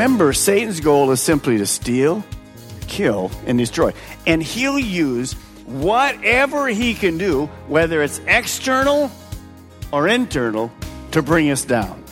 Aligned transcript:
Remember, 0.00 0.32
Satan's 0.32 0.80
goal 0.80 1.10
is 1.10 1.20
simply 1.20 1.58
to 1.58 1.66
steal, 1.66 2.24
kill, 2.86 3.30
and 3.44 3.58
destroy. 3.58 3.92
And 4.26 4.42
he'll 4.42 4.78
use 4.78 5.34
whatever 5.66 6.68
he 6.68 6.94
can 6.94 7.18
do, 7.18 7.48
whether 7.68 8.02
it's 8.02 8.18
external 8.26 9.12
or 9.92 10.08
internal, 10.08 10.72
to 11.10 11.20
bring 11.20 11.50
us 11.50 11.66
down, 11.66 12.02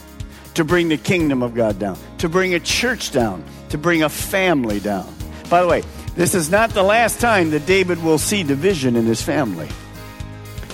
to 0.53 0.65
bring 0.65 0.91
the 0.91 0.99
kingdom 0.99 1.43
of 1.43 1.55
God 1.55 1.79
down, 1.79 1.97
to 2.19 2.29
bring 2.29 2.53
a 2.53 2.61
church 2.61 3.11
down, 3.11 3.43
to 3.71 3.79
bring 3.79 4.03
a 4.03 4.11
family 4.11 4.81
down. 4.81 5.11
By 5.49 5.63
the 5.63 5.69
way, 5.69 5.83
this 6.15 6.35
is 6.35 6.51
not 6.51 6.69
the 6.69 6.83
last 6.83 7.21
time 7.21 7.53
that 7.53 7.65
David 7.65 8.05
will 8.05 8.19
see 8.19 8.43
division 8.43 8.97
in 8.97 9.07
his 9.07 9.23
family. 9.23 9.69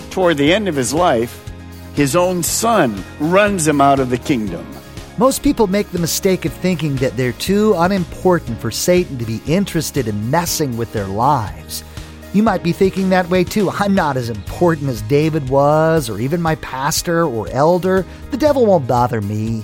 Toward 0.09 0.35
the 0.35 0.51
end 0.51 0.67
of 0.67 0.75
his 0.75 0.93
life, 0.93 1.49
his 1.93 2.13
own 2.13 2.43
son 2.43 3.05
runs 3.21 3.65
him 3.65 3.79
out 3.79 4.01
of 4.01 4.09
the 4.09 4.17
kingdom. 4.17 4.74
Most 5.17 5.43
people 5.43 5.67
make 5.67 5.89
the 5.91 5.99
mistake 5.99 6.43
of 6.43 6.51
thinking 6.51 6.97
that 6.97 7.15
they're 7.15 7.31
too 7.31 7.73
unimportant 7.77 8.59
for 8.59 8.69
Satan 8.69 9.17
to 9.17 9.23
be 9.23 9.39
interested 9.47 10.09
in 10.09 10.29
messing 10.29 10.75
with 10.75 10.91
their 10.91 11.07
lives. 11.07 11.85
You 12.33 12.43
might 12.43 12.63
be 12.63 12.73
thinking 12.73 13.09
that 13.09 13.29
way 13.29 13.45
too. 13.45 13.69
I'm 13.69 13.95
not 13.95 14.17
as 14.17 14.29
important 14.29 14.89
as 14.89 15.01
David 15.03 15.47
was, 15.47 16.09
or 16.09 16.19
even 16.19 16.41
my 16.41 16.55
pastor 16.55 17.23
or 17.23 17.47
elder. 17.51 18.05
The 18.31 18.37
devil 18.37 18.65
won't 18.65 18.87
bother 18.87 19.21
me. 19.21 19.63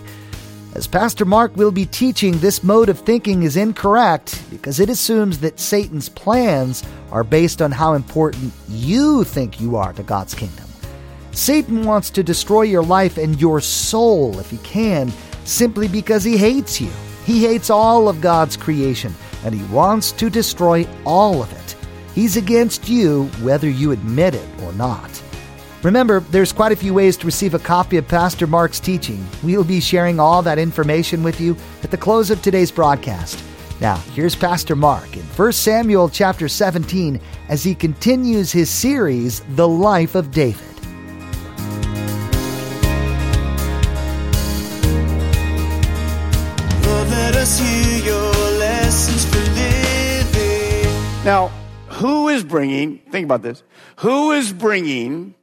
As 0.74 0.88
Pastor 0.88 1.26
Mark 1.26 1.54
will 1.58 1.72
be 1.72 1.86
teaching, 1.86 2.40
this 2.40 2.64
mode 2.64 2.88
of 2.88 3.00
thinking 3.00 3.44
is 3.44 3.58
incorrect 3.58 4.42
because 4.50 4.80
it 4.80 4.90
assumes 4.90 5.40
that 5.40 5.60
Satan's 5.60 6.08
plans 6.08 6.82
are 7.12 7.26
based 7.26 7.62
on 7.62 7.74
how 7.74 7.92
important 7.92 8.54
you 8.70 9.26
think 9.26 9.60
you 9.60 9.76
are 9.76 9.92
to 9.92 10.04
God's 10.04 10.34
kingdom. 10.34 10.66
Satan 11.34 11.84
wants 11.84 12.10
to 12.12 12.24
destroy 12.24 12.62
your 12.62 12.84
life 12.84 13.18
and 13.18 13.40
your 13.40 13.60
soul, 13.60 14.40
if 14.40 14.50
he 14.50 14.58
can, 14.60 15.12
simply 15.52 15.88
because 15.88 16.24
he 16.24 16.38
hates 16.38 16.80
you. 16.80 16.90
He 17.26 17.42
hates 17.46 17.70
all 17.70 18.10
of 18.10 18.22
God's 18.22 18.58
creation, 18.58 19.14
and 19.44 19.54
he 19.54 19.64
wants 19.74 20.12
to 20.14 20.30
destroy 20.30 20.88
all 21.06 21.42
of 21.42 21.52
it. 21.54 21.76
He's 22.16 22.38
against 22.38 22.90
you 22.90 23.26
whether 23.42 23.70
you 23.70 23.92
admit 23.92 24.36
it 24.36 24.48
or 24.64 24.74
not. 24.74 25.22
Remember, 25.84 26.20
there's 26.20 26.52
quite 26.52 26.72
a 26.72 26.76
few 26.76 26.94
ways 26.94 27.18
to 27.18 27.26
receive 27.26 27.54
a 27.54 27.60
copy 27.60 27.98
of 27.98 28.08
Pastor 28.08 28.46
Mark's 28.46 28.80
teaching. 28.80 29.26
We'll 29.42 29.64
be 29.64 29.80
sharing 29.80 30.20
all 30.20 30.42
that 30.44 30.60
information 30.60 31.24
with 31.24 31.42
you 31.42 31.58
at 31.84 31.90
the 31.90 31.98
close 31.98 32.30
of 32.30 32.42
today's 32.42 32.72
broadcast. 32.72 33.44
Now, 33.80 33.96
here's 34.14 34.36
Pastor 34.36 34.76
Mark 34.76 35.18
in 35.18 35.24
1 35.24 35.52
Samuel 35.54 36.08
chapter 36.08 36.48
17 36.48 37.20
as 37.50 37.64
he 37.64 37.74
continues 37.74 38.52
his 38.52 38.70
series, 38.70 39.42
The 39.56 39.68
Life 39.68 40.14
of 40.14 40.30
David. 40.30 40.71
Now, 51.24 51.50
who 51.88 52.30
is 52.30 52.44
bringing, 52.44 52.98
think 52.98 53.26
about 53.26 53.44
this, 53.44 53.62
who 53.98 54.32
is 54.32 54.52
bringing 54.52 55.36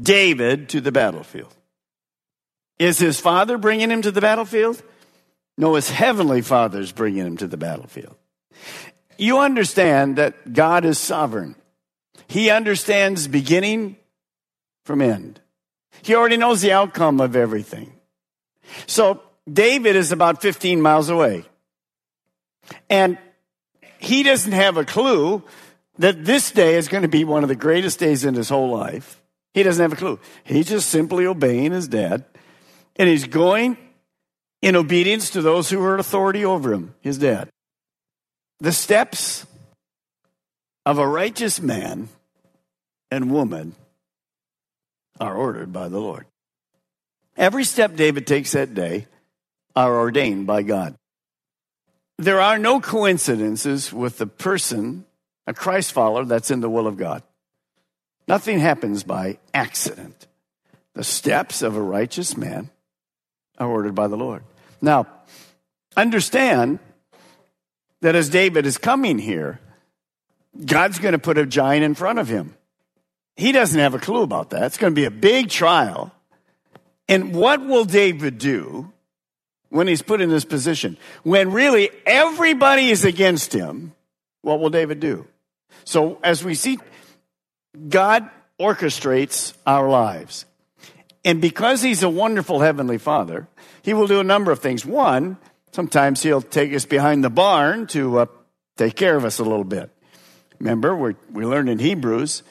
David 0.00 0.70
to 0.70 0.80
the 0.80 0.90
battlefield? 0.90 1.54
Is 2.78 2.98
his 2.98 3.20
father 3.20 3.58
bringing 3.58 3.90
him 3.90 4.00
to 4.00 4.10
the 4.10 4.22
battlefield? 4.22 4.82
No, 5.58 5.74
his 5.74 5.90
heavenly 5.90 6.40
father 6.40 6.80
is 6.80 6.90
bringing 6.90 7.26
him 7.26 7.36
to 7.36 7.46
the 7.46 7.58
battlefield. 7.58 8.16
You 9.18 9.40
understand 9.40 10.16
that 10.16 10.54
God 10.54 10.86
is 10.86 10.98
sovereign. 10.98 11.54
He 12.26 12.48
understands 12.48 13.28
beginning 13.28 13.96
from 14.86 15.02
end. 15.02 15.38
He 16.00 16.14
already 16.14 16.38
knows 16.38 16.62
the 16.62 16.72
outcome 16.72 17.20
of 17.20 17.36
everything. 17.36 17.92
So 18.86 19.20
David 19.52 19.96
is 19.96 20.12
about 20.12 20.40
15 20.40 20.80
miles 20.80 21.10
away. 21.10 21.44
And 22.88 23.18
he 24.02 24.24
doesn't 24.24 24.52
have 24.52 24.76
a 24.76 24.84
clue 24.84 25.42
that 25.98 26.24
this 26.24 26.50
day 26.50 26.74
is 26.74 26.88
going 26.88 27.02
to 27.02 27.08
be 27.08 27.22
one 27.22 27.44
of 27.44 27.48
the 27.48 27.54
greatest 27.54 28.00
days 28.00 28.24
in 28.24 28.34
his 28.34 28.48
whole 28.48 28.70
life. 28.70 29.22
He 29.54 29.62
doesn't 29.62 29.82
have 29.82 29.92
a 29.92 29.96
clue. 29.96 30.18
He's 30.42 30.68
just 30.68 30.88
simply 30.88 31.24
obeying 31.24 31.70
his 31.70 31.86
dad. 31.86 32.24
And 32.96 33.08
he's 33.08 33.26
going 33.26 33.76
in 34.60 34.74
obedience 34.74 35.30
to 35.30 35.42
those 35.42 35.70
who 35.70 35.82
are 35.84 35.98
authority 35.98 36.44
over 36.44 36.72
him, 36.72 36.94
his 37.00 37.18
dad. 37.18 37.48
The 38.58 38.72
steps 38.72 39.46
of 40.84 40.98
a 40.98 41.06
righteous 41.06 41.60
man 41.60 42.08
and 43.10 43.30
woman 43.30 43.76
are 45.20 45.34
ordered 45.34 45.72
by 45.72 45.88
the 45.88 46.00
Lord. 46.00 46.26
Every 47.36 47.64
step 47.64 47.94
David 47.94 48.26
takes 48.26 48.52
that 48.52 48.74
day 48.74 49.06
are 49.76 49.96
ordained 49.96 50.46
by 50.46 50.62
God. 50.62 50.96
There 52.18 52.40
are 52.40 52.58
no 52.58 52.80
coincidences 52.80 53.92
with 53.92 54.18
the 54.18 54.26
person, 54.26 55.04
a 55.46 55.54
Christ 55.54 55.92
follower, 55.92 56.24
that's 56.24 56.50
in 56.50 56.60
the 56.60 56.70
will 56.70 56.86
of 56.86 56.96
God. 56.96 57.22
Nothing 58.28 58.60
happens 58.60 59.02
by 59.02 59.38
accident. 59.52 60.26
The 60.94 61.04
steps 61.04 61.62
of 61.62 61.76
a 61.76 61.82
righteous 61.82 62.36
man 62.36 62.70
are 63.58 63.68
ordered 63.68 63.94
by 63.94 64.08
the 64.08 64.16
Lord. 64.16 64.44
Now, 64.80 65.06
understand 65.96 66.78
that 68.00 68.14
as 68.14 68.28
David 68.28 68.66
is 68.66 68.78
coming 68.78 69.18
here, 69.18 69.60
God's 70.64 70.98
going 70.98 71.12
to 71.12 71.18
put 71.18 71.38
a 71.38 71.46
giant 71.46 71.84
in 71.84 71.94
front 71.94 72.18
of 72.18 72.28
him. 72.28 72.54
He 73.36 73.52
doesn't 73.52 73.80
have 73.80 73.94
a 73.94 73.98
clue 73.98 74.22
about 74.22 74.50
that. 74.50 74.64
It's 74.64 74.76
going 74.76 74.92
to 74.92 75.00
be 75.00 75.06
a 75.06 75.10
big 75.10 75.48
trial. 75.48 76.12
And 77.08 77.34
what 77.34 77.64
will 77.64 77.84
David 77.84 78.38
do 78.38 78.92
when 79.72 79.88
he's 79.88 80.02
put 80.02 80.20
in 80.20 80.28
this 80.28 80.44
position? 80.44 80.98
When 81.22 81.50
really 81.50 81.90
everybody 82.06 82.90
is 82.90 83.04
against 83.04 83.52
him, 83.54 83.94
what 84.42 84.60
will 84.60 84.70
David 84.70 85.00
do? 85.00 85.26
So 85.84 86.18
as 86.22 86.44
we 86.44 86.54
see, 86.54 86.78
God 87.88 88.28
orchestrates 88.60 89.54
our 89.66 89.88
lives. 89.88 90.44
And 91.24 91.40
because 91.40 91.82
he's 91.82 92.02
a 92.02 92.08
wonderful 92.08 92.60
heavenly 92.60 92.98
father, 92.98 93.48
he 93.82 93.94
will 93.94 94.06
do 94.06 94.20
a 94.20 94.24
number 94.24 94.52
of 94.52 94.58
things. 94.58 94.84
One, 94.84 95.38
sometimes 95.72 96.22
he'll 96.22 96.42
take 96.42 96.74
us 96.74 96.84
behind 96.84 97.24
the 97.24 97.30
barn 97.30 97.86
to 97.88 98.18
uh, 98.18 98.26
take 98.76 98.94
care 98.94 99.16
of 99.16 99.24
us 99.24 99.38
a 99.38 99.44
little 99.44 99.64
bit. 99.64 99.90
Remember, 100.58 100.94
we 100.94 101.14
we 101.32 101.46
learned 101.46 101.70
in 101.70 101.78
Hebrews 101.78 102.42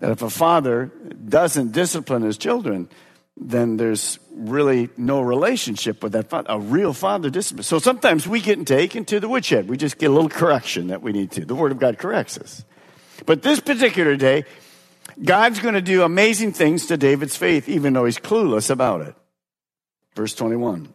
that 0.00 0.10
if 0.10 0.22
a 0.22 0.30
father 0.30 0.92
doesn't 1.28 1.72
discipline 1.72 2.22
his 2.22 2.36
children, 2.36 2.88
then 3.36 3.76
there's 3.76 4.18
really 4.32 4.88
no 4.96 5.20
relationship 5.20 6.02
with 6.02 6.12
that 6.12 6.28
father. 6.28 6.46
A 6.50 6.58
real 6.58 6.92
father 6.92 7.30
discipline. 7.30 7.64
So 7.64 7.78
sometimes 7.78 8.26
we 8.26 8.40
get 8.40 8.66
taken 8.66 9.04
to 9.06 9.20
the 9.20 9.28
woodshed. 9.28 9.68
We 9.68 9.76
just 9.76 9.98
get 9.98 10.10
a 10.10 10.12
little 10.12 10.30
correction 10.30 10.88
that 10.88 11.02
we 11.02 11.12
need 11.12 11.30
to. 11.32 11.44
The 11.44 11.54
Word 11.54 11.72
of 11.72 11.78
God 11.78 11.98
corrects 11.98 12.38
us. 12.38 12.64
But 13.26 13.42
this 13.42 13.60
particular 13.60 14.16
day, 14.16 14.44
God's 15.22 15.60
going 15.60 15.74
to 15.74 15.82
do 15.82 16.02
amazing 16.02 16.52
things 16.52 16.86
to 16.86 16.96
David's 16.96 17.36
faith, 17.36 17.68
even 17.68 17.92
though 17.92 18.04
he's 18.04 18.18
clueless 18.18 18.70
about 18.70 19.02
it. 19.02 19.14
Verse 20.14 20.34
21. 20.34 20.92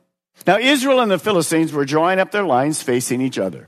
Now, 0.48 0.57
Israel 0.57 1.00
and 1.00 1.12
the 1.12 1.19
Philistines 1.19 1.71
were 1.71 1.86
drawing 1.86 2.19
up 2.19 2.31
their 2.31 2.44
lines 2.44 2.81
facing 2.81 3.21
each 3.21 3.38
other. 3.38 3.68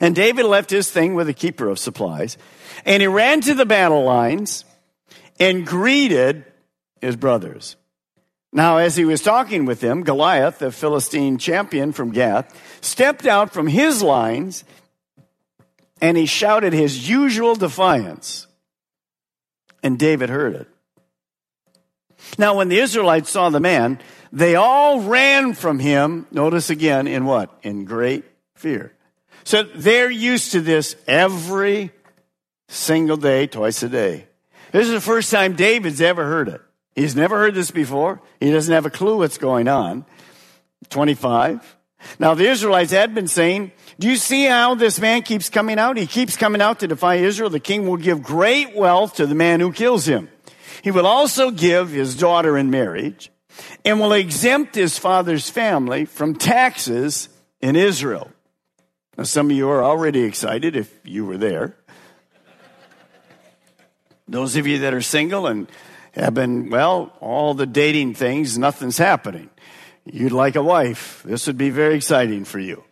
And 0.00 0.16
David 0.16 0.46
left 0.46 0.70
his 0.70 0.90
thing 0.90 1.14
with 1.14 1.28
the 1.28 1.34
keeper 1.34 1.68
of 1.68 1.78
supplies, 1.78 2.36
and 2.84 3.00
he 3.00 3.06
ran 3.06 3.40
to 3.42 3.54
the 3.54 3.66
battle 3.66 4.02
lines 4.02 4.64
and 5.38 5.64
greeted 5.64 6.44
his 7.00 7.16
brothers. 7.16 7.76
Now, 8.52 8.78
as 8.78 8.96
he 8.96 9.04
was 9.04 9.22
talking 9.22 9.66
with 9.66 9.80
them, 9.80 10.02
Goliath, 10.02 10.60
the 10.60 10.72
Philistine 10.72 11.36
champion 11.36 11.92
from 11.92 12.10
Gath, 12.12 12.54
stepped 12.80 13.26
out 13.26 13.52
from 13.52 13.66
his 13.66 14.02
lines 14.02 14.64
and 16.00 16.16
he 16.16 16.26
shouted 16.26 16.72
his 16.72 17.08
usual 17.08 17.54
defiance. 17.54 18.46
And 19.82 19.98
David 19.98 20.30
heard 20.30 20.54
it. 20.54 20.68
Now, 22.38 22.56
when 22.56 22.68
the 22.68 22.78
Israelites 22.78 23.30
saw 23.30 23.50
the 23.50 23.60
man, 23.60 23.98
They 24.32 24.54
all 24.54 25.00
ran 25.00 25.54
from 25.54 25.78
him, 25.78 26.26
notice 26.30 26.68
again, 26.70 27.06
in 27.06 27.24
what? 27.24 27.56
In 27.62 27.84
great 27.84 28.24
fear. 28.54 28.92
So 29.44 29.62
they're 29.62 30.10
used 30.10 30.52
to 30.52 30.60
this 30.60 30.96
every 31.06 31.92
single 32.68 33.16
day, 33.16 33.46
twice 33.46 33.82
a 33.82 33.88
day. 33.88 34.26
This 34.72 34.88
is 34.88 34.92
the 34.92 35.00
first 35.00 35.30
time 35.30 35.54
David's 35.54 36.00
ever 36.00 36.24
heard 36.24 36.48
it. 36.48 36.60
He's 36.96 37.14
never 37.14 37.36
heard 37.36 37.54
this 37.54 37.70
before. 37.70 38.20
He 38.40 38.50
doesn't 38.50 38.72
have 38.72 38.86
a 38.86 38.90
clue 38.90 39.18
what's 39.18 39.38
going 39.38 39.68
on. 39.68 40.06
25. 40.88 41.76
Now 42.18 42.34
the 42.34 42.48
Israelites 42.48 42.90
had 42.90 43.14
been 43.14 43.28
saying, 43.28 43.72
do 43.98 44.08
you 44.08 44.16
see 44.16 44.44
how 44.44 44.74
this 44.74 44.98
man 44.98 45.22
keeps 45.22 45.50
coming 45.50 45.78
out? 45.78 45.98
He 45.98 46.06
keeps 46.06 46.36
coming 46.36 46.62
out 46.62 46.80
to 46.80 46.88
defy 46.88 47.16
Israel. 47.16 47.50
The 47.50 47.60
king 47.60 47.86
will 47.86 47.98
give 47.98 48.22
great 48.22 48.74
wealth 48.74 49.16
to 49.16 49.26
the 49.26 49.34
man 49.34 49.60
who 49.60 49.72
kills 49.72 50.06
him. 50.06 50.30
He 50.82 50.90
will 50.90 51.06
also 51.06 51.50
give 51.50 51.90
his 51.90 52.16
daughter 52.16 52.56
in 52.56 52.70
marriage 52.70 53.30
and 53.84 54.00
will 54.00 54.12
exempt 54.12 54.74
his 54.74 54.98
father's 54.98 55.50
family 55.50 56.04
from 56.04 56.34
taxes 56.34 57.28
in 57.60 57.76
Israel. 57.76 58.30
Now, 59.18 59.24
some 59.24 59.50
of 59.50 59.56
you 59.56 59.68
are 59.68 59.82
already 59.82 60.24
excited 60.24 60.76
if 60.76 60.94
you 61.04 61.24
were 61.24 61.38
there. 61.38 61.76
Those 64.28 64.56
of 64.56 64.66
you 64.66 64.80
that 64.80 64.92
are 64.92 65.02
single 65.02 65.46
and 65.46 65.68
have 66.16 66.34
been, 66.34 66.70
well, 66.70 67.12
all 67.20 67.54
the 67.54 67.66
dating 67.66 68.14
things, 68.14 68.58
nothing's 68.58 68.98
happening. 68.98 69.50
You'd 70.04 70.32
like 70.32 70.56
a 70.56 70.62
wife. 70.62 71.22
This 71.24 71.46
would 71.46 71.58
be 71.58 71.70
very 71.70 71.96
exciting 71.96 72.44
for 72.44 72.58
you. 72.58 72.82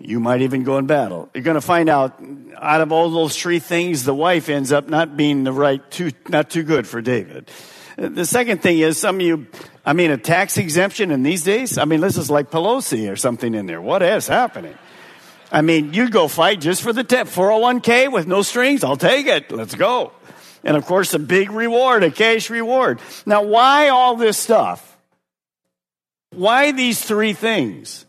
You 0.00 0.20
might 0.20 0.42
even 0.42 0.62
go 0.62 0.78
in 0.78 0.86
battle. 0.86 1.28
You're 1.34 1.42
going 1.42 1.56
to 1.56 1.60
find 1.60 1.88
out 1.88 2.22
out 2.56 2.80
of 2.80 2.92
all 2.92 3.10
those 3.10 3.36
three 3.36 3.58
things, 3.58 4.04
the 4.04 4.14
wife 4.14 4.48
ends 4.48 4.70
up 4.70 4.88
not 4.88 5.16
being 5.16 5.44
the 5.44 5.52
right, 5.52 5.88
too, 5.90 6.12
not 6.28 6.50
too 6.50 6.62
good 6.62 6.86
for 6.86 7.00
David. 7.00 7.50
The 7.96 8.24
second 8.24 8.62
thing 8.62 8.78
is 8.78 8.96
some 8.96 9.16
of 9.16 9.22
you, 9.22 9.48
I 9.84 9.92
mean, 9.92 10.12
a 10.12 10.16
tax 10.16 10.56
exemption 10.56 11.10
in 11.10 11.24
these 11.24 11.42
days. 11.42 11.78
I 11.78 11.84
mean, 11.84 12.00
this 12.00 12.16
is 12.16 12.30
like 12.30 12.50
Pelosi 12.50 13.10
or 13.10 13.16
something 13.16 13.54
in 13.54 13.66
there. 13.66 13.82
What 13.82 14.02
is 14.02 14.28
happening? 14.28 14.76
I 15.50 15.62
mean, 15.62 15.94
you 15.94 16.10
go 16.10 16.28
fight 16.28 16.60
just 16.60 16.82
for 16.82 16.92
the 16.92 17.02
tip, 17.02 17.26
401k 17.26 18.12
with 18.12 18.28
no 18.28 18.42
strings. 18.42 18.84
I'll 18.84 18.96
take 18.96 19.26
it. 19.26 19.50
Let's 19.50 19.74
go. 19.74 20.12
And 20.64 20.76
of 20.76 20.86
course, 20.86 21.14
a 21.14 21.18
big 21.18 21.50
reward, 21.50 22.02
a 22.02 22.10
cash 22.10 22.50
reward. 22.50 23.00
Now, 23.26 23.42
why 23.42 23.88
all 23.88 24.16
this 24.16 24.38
stuff? 24.38 24.96
Why 26.30 26.72
these 26.72 27.02
three 27.02 27.32
things? 27.32 28.04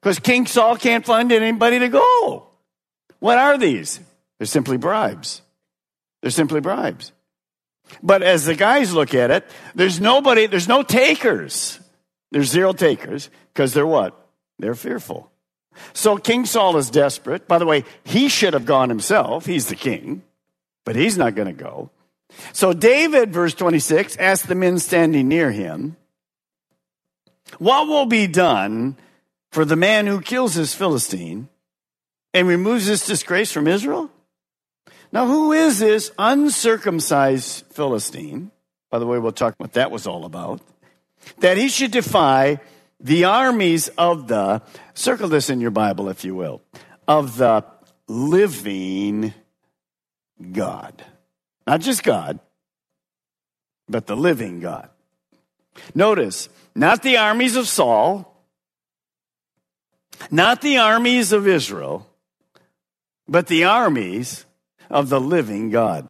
Because 0.00 0.18
King 0.18 0.46
Saul 0.46 0.76
can't 0.76 1.06
find 1.06 1.30
anybody 1.30 1.78
to 1.78 1.88
go. 1.88 2.48
What 3.20 3.38
are 3.38 3.56
these? 3.56 4.00
They're 4.38 4.46
simply 4.46 4.76
bribes. 4.76 5.42
They're 6.20 6.30
simply 6.30 6.60
bribes. 6.60 7.12
But 8.02 8.22
as 8.22 8.46
the 8.46 8.54
guys 8.54 8.92
look 8.92 9.14
at 9.14 9.30
it, 9.30 9.44
there's 9.74 10.00
nobody, 10.00 10.46
there's 10.46 10.68
no 10.68 10.82
takers. 10.82 11.78
There's 12.30 12.50
zero 12.50 12.72
takers 12.72 13.30
because 13.52 13.74
they're 13.74 13.86
what? 13.86 14.18
They're 14.58 14.74
fearful. 14.74 15.30
So 15.92 16.16
King 16.16 16.46
Saul 16.46 16.76
is 16.76 16.90
desperate. 16.90 17.46
By 17.46 17.58
the 17.58 17.66
way, 17.66 17.84
he 18.04 18.28
should 18.28 18.54
have 18.54 18.66
gone 18.66 18.88
himself. 18.88 19.46
He's 19.46 19.66
the 19.66 19.76
king, 19.76 20.22
but 20.84 20.96
he's 20.96 21.18
not 21.18 21.34
going 21.34 21.48
to 21.48 21.62
go. 21.64 21.90
So 22.52 22.72
David, 22.72 23.32
verse 23.32 23.54
26, 23.54 24.16
asked 24.16 24.48
the 24.48 24.54
men 24.54 24.78
standing 24.78 25.28
near 25.28 25.50
him, 25.50 25.96
What 27.58 27.88
will 27.88 28.06
be 28.06 28.26
done 28.26 28.96
for 29.50 29.64
the 29.64 29.76
man 29.76 30.06
who 30.06 30.20
kills 30.20 30.54
this 30.54 30.74
Philistine 30.74 31.48
and 32.32 32.48
removes 32.48 32.86
this 32.86 33.06
disgrace 33.06 33.52
from 33.52 33.66
Israel? 33.66 34.10
Now, 35.12 35.26
who 35.26 35.52
is 35.52 35.78
this 35.78 36.10
uncircumcised 36.18 37.66
Philistine? 37.70 38.50
By 38.90 38.98
the 38.98 39.06
way, 39.06 39.18
we'll 39.18 39.32
talk 39.32 39.54
what 39.58 39.74
that 39.74 39.90
was 39.90 40.06
all 40.06 40.24
about. 40.24 40.62
That 41.38 41.58
he 41.58 41.68
should 41.68 41.90
defy 41.90 42.60
the 42.98 43.24
armies 43.24 43.88
of 43.88 44.28
the, 44.28 44.62
circle 44.94 45.28
this 45.28 45.50
in 45.50 45.60
your 45.60 45.70
Bible, 45.70 46.08
if 46.08 46.24
you 46.24 46.34
will, 46.34 46.62
of 47.06 47.36
the 47.36 47.64
living 48.08 49.34
God. 50.52 51.04
Not 51.66 51.80
just 51.80 52.02
God, 52.02 52.40
but 53.88 54.06
the 54.06 54.16
living 54.16 54.60
God. 54.60 54.88
Notice, 55.94 56.48
not 56.74 57.02
the 57.02 57.16
armies 57.16 57.56
of 57.56 57.68
Saul, 57.68 58.28
not 60.30 60.60
the 60.60 60.78
armies 60.78 61.32
of 61.32 61.46
Israel, 61.46 62.06
but 63.28 63.46
the 63.46 63.64
armies 63.64 64.44
of 64.90 65.08
the 65.08 65.20
living 65.20 65.70
God. 65.70 66.06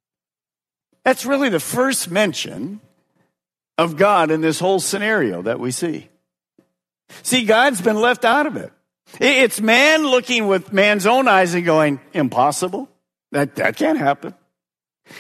That's 1.04 1.24
really 1.24 1.48
the 1.48 1.60
first 1.60 2.10
mention 2.10 2.80
of 3.78 3.96
God 3.96 4.30
in 4.30 4.40
this 4.40 4.60
whole 4.60 4.80
scenario 4.80 5.42
that 5.42 5.60
we 5.60 5.70
see. 5.70 6.08
See, 7.22 7.44
God's 7.44 7.80
been 7.80 8.00
left 8.00 8.24
out 8.24 8.46
of 8.46 8.56
it. 8.56 8.72
It's 9.20 9.60
man 9.60 10.06
looking 10.06 10.46
with 10.46 10.72
man's 10.72 11.06
own 11.06 11.28
eyes 11.28 11.54
and 11.54 11.64
going, 11.64 12.00
impossible. 12.12 12.88
That, 13.32 13.56
that 13.56 13.76
can't 13.76 13.98
happen. 13.98 14.34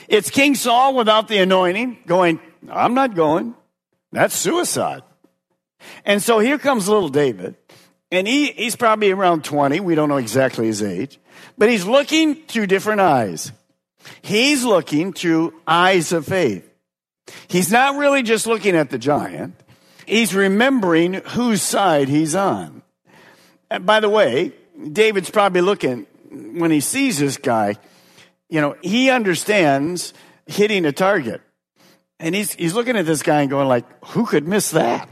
It's 0.08 0.30
King 0.30 0.54
Saul 0.54 0.94
without 0.94 1.28
the 1.28 1.38
anointing 1.38 1.98
going, 2.06 2.40
I'm 2.70 2.94
not 2.94 3.14
going. 3.14 3.54
That's 4.12 4.36
suicide. 4.36 5.02
And 6.04 6.22
so 6.22 6.38
here 6.38 6.58
comes 6.58 6.88
little 6.88 7.08
David, 7.08 7.56
and 8.12 8.28
he, 8.28 8.52
he's 8.52 8.76
probably 8.76 9.10
around 9.10 9.44
20. 9.44 9.80
We 9.80 9.96
don't 9.96 10.08
know 10.08 10.18
exactly 10.18 10.66
his 10.66 10.82
age, 10.82 11.18
but 11.58 11.70
he's 11.70 11.84
looking 11.84 12.36
through 12.46 12.68
different 12.68 13.00
eyes. 13.00 13.50
He's 14.20 14.64
looking 14.64 15.12
through 15.12 15.54
eyes 15.66 16.12
of 16.12 16.26
faith. 16.26 16.68
He's 17.48 17.72
not 17.72 17.96
really 17.96 18.22
just 18.22 18.46
looking 18.46 18.76
at 18.76 18.90
the 18.90 18.98
giant. 18.98 19.56
He's 20.06 20.34
remembering 20.34 21.14
whose 21.14 21.62
side 21.62 22.08
he's 22.08 22.34
on. 22.34 22.82
And 23.70 23.86
by 23.86 24.00
the 24.00 24.08
way, 24.08 24.52
David's 24.92 25.30
probably 25.30 25.62
looking, 25.62 26.06
when 26.30 26.70
he 26.70 26.80
sees 26.80 27.18
this 27.18 27.38
guy, 27.38 27.76
you 28.52 28.60
know, 28.60 28.76
he 28.82 29.08
understands 29.08 30.12
hitting 30.44 30.84
a 30.84 30.92
target. 30.92 31.40
And 32.20 32.34
he's, 32.34 32.52
he's 32.52 32.74
looking 32.74 32.98
at 32.98 33.06
this 33.06 33.22
guy 33.22 33.40
and 33.40 33.48
going 33.48 33.66
like, 33.66 33.86
who 34.08 34.26
could 34.26 34.46
miss 34.46 34.72
that? 34.72 35.08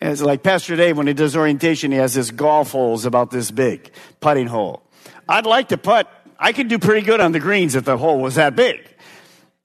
And 0.00 0.12
it's 0.12 0.22
like 0.22 0.44
Pastor 0.44 0.76
Dave, 0.76 0.96
when 0.96 1.08
he 1.08 1.14
does 1.14 1.34
orientation, 1.34 1.90
he 1.90 1.98
has 1.98 2.14
this 2.14 2.30
golf 2.30 2.70
holes 2.70 3.06
about 3.06 3.32
this 3.32 3.50
big, 3.50 3.90
putting 4.20 4.46
hole. 4.46 4.84
I'd 5.28 5.46
like 5.46 5.70
to 5.70 5.78
putt. 5.78 6.08
I 6.38 6.52
could 6.52 6.68
do 6.68 6.78
pretty 6.78 7.04
good 7.04 7.20
on 7.20 7.32
the 7.32 7.40
greens 7.40 7.74
if 7.74 7.84
the 7.84 7.98
hole 7.98 8.20
was 8.20 8.36
that 8.36 8.54
big. 8.54 8.86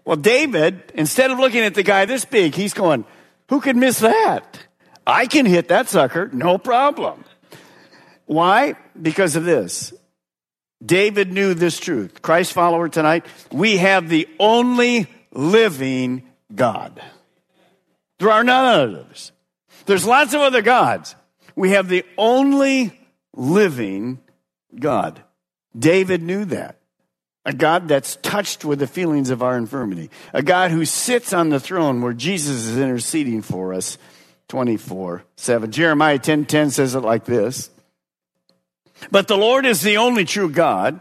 Well, 0.03 0.17
David, 0.17 0.91
instead 0.95 1.29
of 1.29 1.37
looking 1.37 1.61
at 1.61 1.75
the 1.75 1.83
guy 1.83 2.05
this 2.05 2.25
big, 2.25 2.55
he's 2.55 2.73
going, 2.73 3.05
who 3.49 3.61
could 3.61 3.75
miss 3.75 3.99
that? 3.99 4.65
I 5.05 5.27
can 5.27 5.45
hit 5.45 5.67
that 5.67 5.89
sucker, 5.89 6.27
no 6.33 6.57
problem. 6.57 7.23
Why? 8.25 8.77
Because 8.99 9.35
of 9.35 9.43
this. 9.43 9.93
David 10.83 11.31
knew 11.31 11.53
this 11.53 11.79
truth. 11.79 12.21
Christ 12.21 12.53
follower 12.53 12.89
tonight, 12.89 13.25
we 13.51 13.77
have 13.77 14.09
the 14.09 14.27
only 14.39 15.07
living 15.31 16.23
God. 16.53 17.01
There 18.19 18.31
are 18.31 18.43
none 18.43 18.65
others. 18.65 19.31
There's 19.85 20.05
lots 20.05 20.33
of 20.33 20.41
other 20.41 20.61
gods. 20.61 21.15
We 21.55 21.71
have 21.71 21.87
the 21.87 22.05
only 22.17 22.99
living 23.33 24.19
God. 24.77 25.21
David 25.77 26.21
knew 26.21 26.45
that. 26.45 26.77
A 27.45 27.53
God 27.53 27.87
that's 27.87 28.17
touched 28.17 28.63
with 28.63 28.79
the 28.79 28.87
feelings 28.87 29.31
of 29.31 29.41
our 29.41 29.57
infirmity. 29.57 30.11
A 30.33 30.43
God 30.43 30.69
who 30.69 30.85
sits 30.85 31.33
on 31.33 31.49
the 31.49 31.59
throne 31.59 32.01
where 32.01 32.13
Jesus 32.13 32.65
is 32.65 32.77
interceding 32.77 33.41
for 33.41 33.73
us 33.73 33.97
24 34.49 35.23
7. 35.37 35.71
Jeremiah 35.71 36.19
10 36.19 36.45
10 36.45 36.69
says 36.69 36.93
it 36.93 36.99
like 36.99 37.25
this 37.25 37.71
But 39.09 39.27
the 39.27 39.37
Lord 39.37 39.65
is 39.65 39.81
the 39.81 39.97
only 39.97 40.25
true 40.25 40.49
God. 40.49 40.99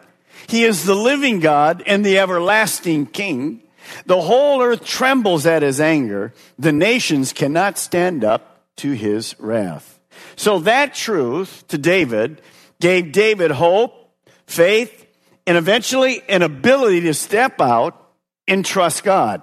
He 0.48 0.64
is 0.64 0.84
the 0.84 0.94
living 0.94 1.40
God 1.40 1.82
and 1.86 2.04
the 2.04 2.18
everlasting 2.18 3.06
King. 3.06 3.62
The 4.06 4.20
whole 4.20 4.62
earth 4.62 4.84
trembles 4.84 5.46
at 5.46 5.62
his 5.62 5.80
anger. 5.80 6.32
The 6.58 6.72
nations 6.72 7.32
cannot 7.32 7.78
stand 7.78 8.24
up 8.24 8.64
to 8.76 8.92
his 8.92 9.34
wrath. 9.38 10.00
So 10.36 10.60
that 10.60 10.94
truth 10.94 11.64
to 11.68 11.78
David 11.78 12.40
gave 12.80 13.12
David 13.12 13.50
hope, 13.50 13.92
faith, 14.46 15.06
and 15.46 15.56
eventually 15.56 16.22
an 16.28 16.42
ability 16.42 17.02
to 17.02 17.14
step 17.14 17.60
out 17.60 17.96
and 18.48 18.64
trust 18.64 19.04
God. 19.04 19.42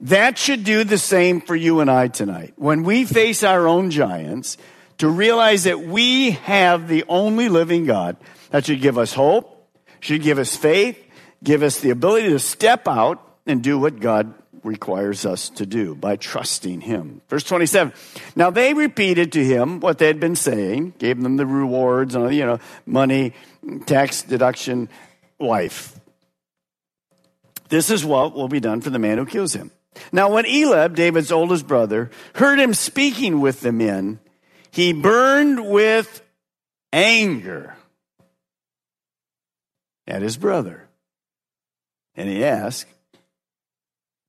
That 0.00 0.36
should 0.36 0.64
do 0.64 0.82
the 0.84 0.98
same 0.98 1.40
for 1.40 1.54
you 1.54 1.80
and 1.80 1.90
I 1.90 2.08
tonight. 2.08 2.54
When 2.56 2.82
we 2.82 3.04
face 3.04 3.44
our 3.44 3.68
own 3.68 3.90
giants, 3.90 4.56
to 4.98 5.08
realize 5.08 5.64
that 5.64 5.80
we 5.80 6.32
have 6.32 6.88
the 6.88 7.04
only 7.08 7.48
living 7.48 7.84
God 7.84 8.16
that 8.50 8.66
should 8.66 8.80
give 8.80 8.98
us 8.98 9.12
hope, 9.12 9.68
should 10.00 10.22
give 10.22 10.38
us 10.38 10.56
faith, 10.56 10.98
give 11.42 11.62
us 11.62 11.80
the 11.80 11.90
ability 11.90 12.28
to 12.30 12.38
step 12.38 12.86
out 12.86 13.20
and 13.46 13.62
do 13.62 13.78
what 13.78 14.00
God 14.00 14.34
requires 14.62 15.26
us 15.26 15.48
to 15.50 15.66
do 15.66 15.94
by 15.94 16.16
trusting 16.16 16.80
Him. 16.80 17.20
Verse 17.28 17.44
27. 17.44 17.92
Now 18.36 18.50
they 18.50 18.74
repeated 18.74 19.32
to 19.32 19.44
him 19.44 19.80
what 19.80 19.98
they 19.98 20.06
had 20.06 20.20
been 20.20 20.36
saying, 20.36 20.94
gave 20.98 21.20
them 21.20 21.36
the 21.36 21.46
rewards, 21.46 22.14
uh, 22.14 22.28
you 22.28 22.46
know, 22.46 22.58
money, 22.86 23.32
tax 23.86 24.22
deduction, 24.22 24.88
wife. 25.38 25.98
This 27.68 27.90
is 27.90 28.04
what 28.04 28.34
will 28.34 28.48
be 28.48 28.60
done 28.60 28.80
for 28.80 28.90
the 28.90 28.98
man 28.98 29.18
who 29.18 29.26
kills 29.26 29.54
him. 29.54 29.70
Now, 30.10 30.32
when 30.32 30.46
Eliab, 30.46 30.94
David's 30.94 31.32
oldest 31.32 31.66
brother, 31.66 32.10
heard 32.34 32.58
him 32.58 32.74
speaking 32.74 33.40
with 33.40 33.60
the 33.60 33.72
men, 33.72 34.20
he 34.72 34.92
burned 34.94 35.70
with 35.70 36.22
anger 36.92 37.76
at 40.06 40.22
his 40.22 40.36
brother. 40.36 40.88
And 42.14 42.28
he 42.28 42.44
asked, 42.44 42.86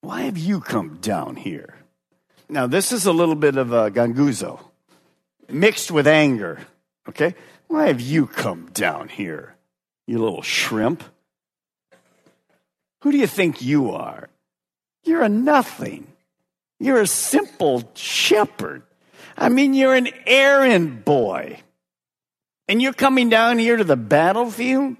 Why 0.01 0.23
have 0.23 0.37
you 0.37 0.59
come 0.59 0.99
down 1.01 1.37
here? 1.37 1.75
Now, 2.49 2.67
this 2.67 2.91
is 2.91 3.05
a 3.05 3.13
little 3.13 3.35
bit 3.35 3.57
of 3.57 3.71
a 3.71 3.89
ganguzo 3.89 4.59
mixed 5.49 5.91
with 5.91 6.07
anger. 6.07 6.59
Okay? 7.07 7.35
Why 7.67 7.87
have 7.87 8.01
you 8.01 8.27
come 8.27 8.69
down 8.73 9.09
here, 9.09 9.55
you 10.05 10.19
little 10.19 10.41
shrimp? 10.41 11.03
Who 13.01 13.11
do 13.11 13.17
you 13.17 13.27
think 13.27 13.61
you 13.61 13.91
are? 13.91 14.29
You're 15.03 15.23
a 15.23 15.29
nothing. 15.29 16.07
You're 16.79 17.01
a 17.01 17.07
simple 17.07 17.89
shepherd. 17.95 18.83
I 19.37 19.49
mean, 19.49 19.73
you're 19.73 19.95
an 19.95 20.09
errand 20.25 21.05
boy. 21.05 21.59
And 22.67 22.81
you're 22.81 22.93
coming 22.93 23.29
down 23.29 23.59
here 23.59 23.75
to 23.75 23.83
the 23.83 23.97
battlefield 23.97 24.95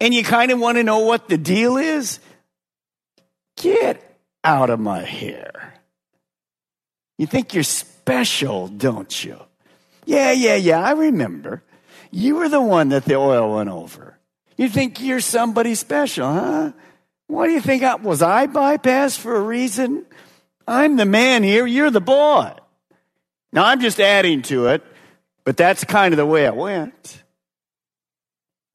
and 0.00 0.14
you 0.14 0.22
kind 0.22 0.52
of 0.52 0.60
want 0.60 0.78
to 0.78 0.84
know 0.84 1.00
what 1.00 1.28
the 1.28 1.38
deal 1.38 1.76
is? 1.76 2.20
Get 3.56 4.18
out 4.44 4.70
of 4.70 4.80
my 4.80 5.00
hair. 5.00 5.74
You 7.18 7.26
think 7.26 7.54
you're 7.54 7.64
special, 7.64 8.68
don't 8.68 9.24
you? 9.24 9.38
Yeah, 10.04 10.32
yeah, 10.32 10.56
yeah, 10.56 10.80
I 10.80 10.92
remember. 10.92 11.62
You 12.10 12.36
were 12.36 12.48
the 12.48 12.60
one 12.60 12.90
that 12.90 13.04
the 13.04 13.14
oil 13.14 13.54
went 13.54 13.68
over. 13.68 14.18
You 14.56 14.68
think 14.68 15.00
you're 15.00 15.20
somebody 15.20 15.74
special, 15.74 16.32
huh? 16.32 16.72
What 17.26 17.46
do 17.46 17.52
you 17.52 17.60
think? 17.60 17.82
I, 17.82 17.94
was 17.94 18.22
I 18.22 18.46
bypassed 18.46 19.18
for 19.18 19.34
a 19.34 19.40
reason? 19.40 20.04
I'm 20.66 20.96
the 20.96 21.06
man 21.06 21.42
here. 21.42 21.66
You're 21.66 21.90
the 21.90 22.00
boy. 22.00 22.52
Now 23.52 23.64
I'm 23.66 23.80
just 23.80 24.00
adding 24.00 24.42
to 24.42 24.68
it, 24.68 24.82
but 25.44 25.56
that's 25.56 25.84
kind 25.84 26.14
of 26.14 26.18
the 26.18 26.26
way 26.26 26.46
it 26.46 26.56
went. 26.56 27.22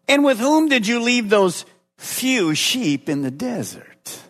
And 0.07 0.24
with 0.24 0.39
whom 0.39 0.69
did 0.69 0.88
you 0.88 1.01
leave 1.01 1.29
those 1.29 1.65
few 1.98 2.55
sheep 2.55 3.10
in 3.10 3.24
the 3.24 3.31
desert? 3.31 4.22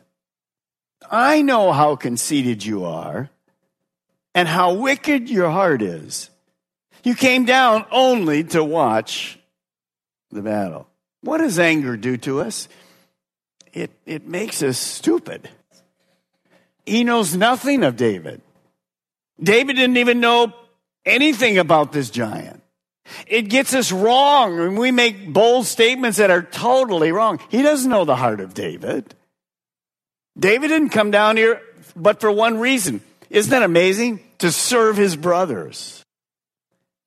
I 1.10 1.42
know 1.42 1.72
how 1.72 1.96
conceited 1.96 2.66
you 2.66 2.86
are 2.86 3.30
and 4.34 4.48
how 4.48 4.74
wicked 4.74 5.30
your 5.30 5.50
heart 5.50 5.82
is. 5.82 6.30
You 7.04 7.16
came 7.16 7.46
down 7.46 7.86
only 7.92 8.44
to 8.46 8.63
watch 8.63 9.39
the 10.32 10.42
battle. 10.42 10.88
What 11.22 11.38
does 11.39 11.60
anger 11.60 11.96
do 11.96 12.18
to 12.18 12.42
us? 12.42 12.68
It, 13.74 13.92
it 14.06 14.27
makes 14.27 14.63
us 14.63 14.77
stupid. 14.77 15.50
He 16.86 17.04
knows 17.04 17.36
nothing 17.36 17.84
of 17.84 17.96
David. 17.96 18.42
David 19.41 19.75
didn't 19.75 19.98
even 19.98 20.20
know 20.20 20.53
anything 21.06 21.58
about 21.58 21.91
this 21.91 22.10
giant. 22.10 22.62
It 23.25 23.44
gets 23.44 23.74
us 23.74 23.91
wrong 23.91 24.60
and 24.60 24.77
we 24.77 24.91
make 24.91 25.32
bold 25.32 25.65
statements 25.65 26.17
that 26.17 26.29
are 26.29 26.41
totally 26.41 27.12
wrong. 27.12 27.39
He 27.50 27.62
doesn't 27.62 27.89
know 27.89 28.06
the 28.06 28.15
heart 28.15 28.41
of 28.41 28.53
David. 28.53 29.15
David 30.38 30.67
didn't 30.67 30.89
come 30.89 31.12
down 31.12 31.38
here 31.38 31.62
but 31.96 32.20
for 32.20 32.32
one 32.32 32.60
reason. 32.60 33.01
Isn't 33.29 33.51
that 33.51 33.63
amazing? 33.63 34.20
To 34.39 34.51
serve 34.51 34.98
his 34.98 35.15
brothers. 35.15 36.03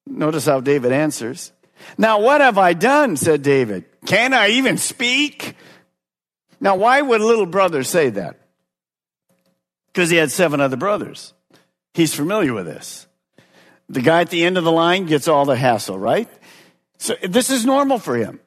Notice 0.06 0.46
how 0.46 0.60
David 0.60 0.92
answers. 0.92 1.52
Now, 1.96 2.20
what 2.20 2.40
have 2.40 2.58
I 2.58 2.72
done? 2.72 3.16
said 3.16 3.42
David. 3.42 3.84
Can 4.06 4.34
I 4.34 4.48
even 4.48 4.76
speak? 4.76 5.54
Now, 6.60 6.76
why 6.76 7.00
would 7.00 7.20
a 7.20 7.26
little 7.26 7.46
brother 7.46 7.82
say 7.84 8.10
that? 8.10 8.40
Because 9.92 10.10
he 10.10 10.16
had 10.16 10.30
seven 10.30 10.60
other 10.60 10.76
brothers. 10.76 11.32
He's 11.94 12.14
familiar 12.14 12.52
with 12.54 12.66
this. 12.66 13.06
The 13.88 14.00
guy 14.02 14.20
at 14.20 14.30
the 14.30 14.44
end 14.44 14.56
of 14.56 14.64
the 14.64 14.72
line 14.72 15.06
gets 15.06 15.26
all 15.26 15.44
the 15.44 15.56
hassle, 15.56 15.98
right? 15.98 16.28
So 16.98 17.14
this 17.22 17.50
is 17.50 17.66
normal 17.66 17.98
for 17.98 18.16
him. 18.16 18.40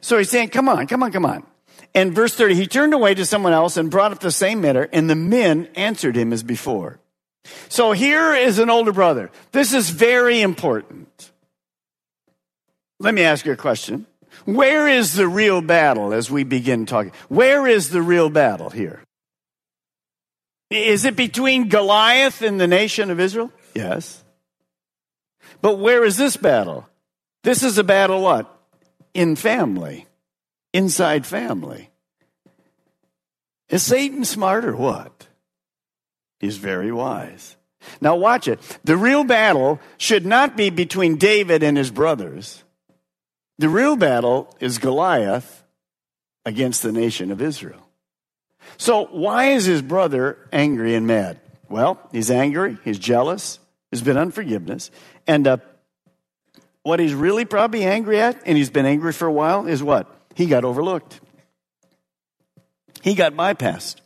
So 0.00 0.18
he's 0.18 0.30
saying, 0.30 0.50
come 0.50 0.68
on, 0.68 0.86
come 0.86 1.02
on, 1.02 1.10
come 1.10 1.26
on. 1.26 1.44
And 1.94 2.12
verse 2.12 2.34
30, 2.34 2.54
he 2.54 2.66
turned 2.66 2.94
away 2.94 3.14
to 3.14 3.24
someone 3.24 3.52
else 3.52 3.76
and 3.76 3.90
brought 3.90 4.12
up 4.12 4.20
the 4.20 4.30
same 4.30 4.60
matter, 4.60 4.88
and 4.92 5.08
the 5.08 5.14
men 5.14 5.68
answered 5.74 6.16
him 6.16 6.32
as 6.32 6.42
before. 6.42 6.98
So 7.68 7.92
here 7.92 8.34
is 8.34 8.58
an 8.58 8.70
older 8.70 8.92
brother. 8.92 9.30
This 9.52 9.72
is 9.72 9.90
very 9.90 10.40
important. 10.40 11.30
Let 12.98 13.14
me 13.14 13.22
ask 13.22 13.44
you 13.44 13.52
a 13.52 13.56
question. 13.56 14.06
Where 14.44 14.88
is 14.88 15.14
the 15.14 15.28
real 15.28 15.60
battle 15.60 16.12
as 16.12 16.30
we 16.30 16.44
begin 16.44 16.86
talking? 16.86 17.12
Where 17.28 17.66
is 17.66 17.90
the 17.90 18.02
real 18.02 18.30
battle 18.30 18.70
here? 18.70 19.02
Is 20.74 21.04
it 21.04 21.14
between 21.14 21.68
Goliath 21.68 22.42
and 22.42 22.60
the 22.60 22.66
nation 22.66 23.10
of 23.10 23.20
Israel? 23.20 23.52
Yes. 23.74 24.24
But 25.62 25.78
where 25.78 26.04
is 26.04 26.16
this 26.16 26.36
battle? 26.36 26.88
This 27.44 27.62
is 27.62 27.78
a 27.78 27.84
battle 27.84 28.22
what? 28.22 28.50
In 29.14 29.36
family. 29.36 30.06
Inside 30.72 31.26
family. 31.26 31.90
Is 33.68 33.82
Satan 33.82 34.24
smart 34.24 34.64
or 34.64 34.74
what? 34.74 35.28
He's 36.40 36.56
very 36.56 36.90
wise. 36.90 37.56
Now 38.00 38.16
watch 38.16 38.48
it. 38.48 38.60
The 38.82 38.96
real 38.96 39.24
battle 39.24 39.80
should 39.96 40.26
not 40.26 40.56
be 40.56 40.70
between 40.70 41.16
David 41.16 41.62
and 41.62 41.76
his 41.76 41.90
brothers. 41.90 42.64
The 43.58 43.68
real 43.68 43.96
battle 43.96 44.54
is 44.58 44.78
Goliath 44.78 45.62
against 46.44 46.82
the 46.82 46.92
nation 46.92 47.30
of 47.30 47.40
Israel. 47.40 47.83
So 48.76 49.06
why 49.06 49.46
is 49.52 49.64
his 49.64 49.82
brother 49.82 50.38
angry 50.52 50.94
and 50.94 51.06
mad? 51.06 51.40
Well, 51.68 51.98
he's 52.12 52.30
angry, 52.30 52.78
he's 52.84 52.98
jealous, 52.98 53.58
there's 53.90 54.02
been 54.02 54.18
unforgiveness, 54.18 54.90
and 55.26 55.46
uh, 55.46 55.56
what 56.82 57.00
he's 57.00 57.14
really 57.14 57.44
probably 57.44 57.84
angry 57.84 58.20
at, 58.20 58.40
and 58.44 58.56
he's 58.56 58.70
been 58.70 58.86
angry 58.86 59.12
for 59.12 59.26
a 59.26 59.32
while, 59.32 59.66
is 59.66 59.82
what? 59.82 60.14
He 60.34 60.46
got 60.46 60.64
overlooked. 60.64 61.20
He 63.02 63.14
got 63.14 63.34
bypassed. 63.34 63.96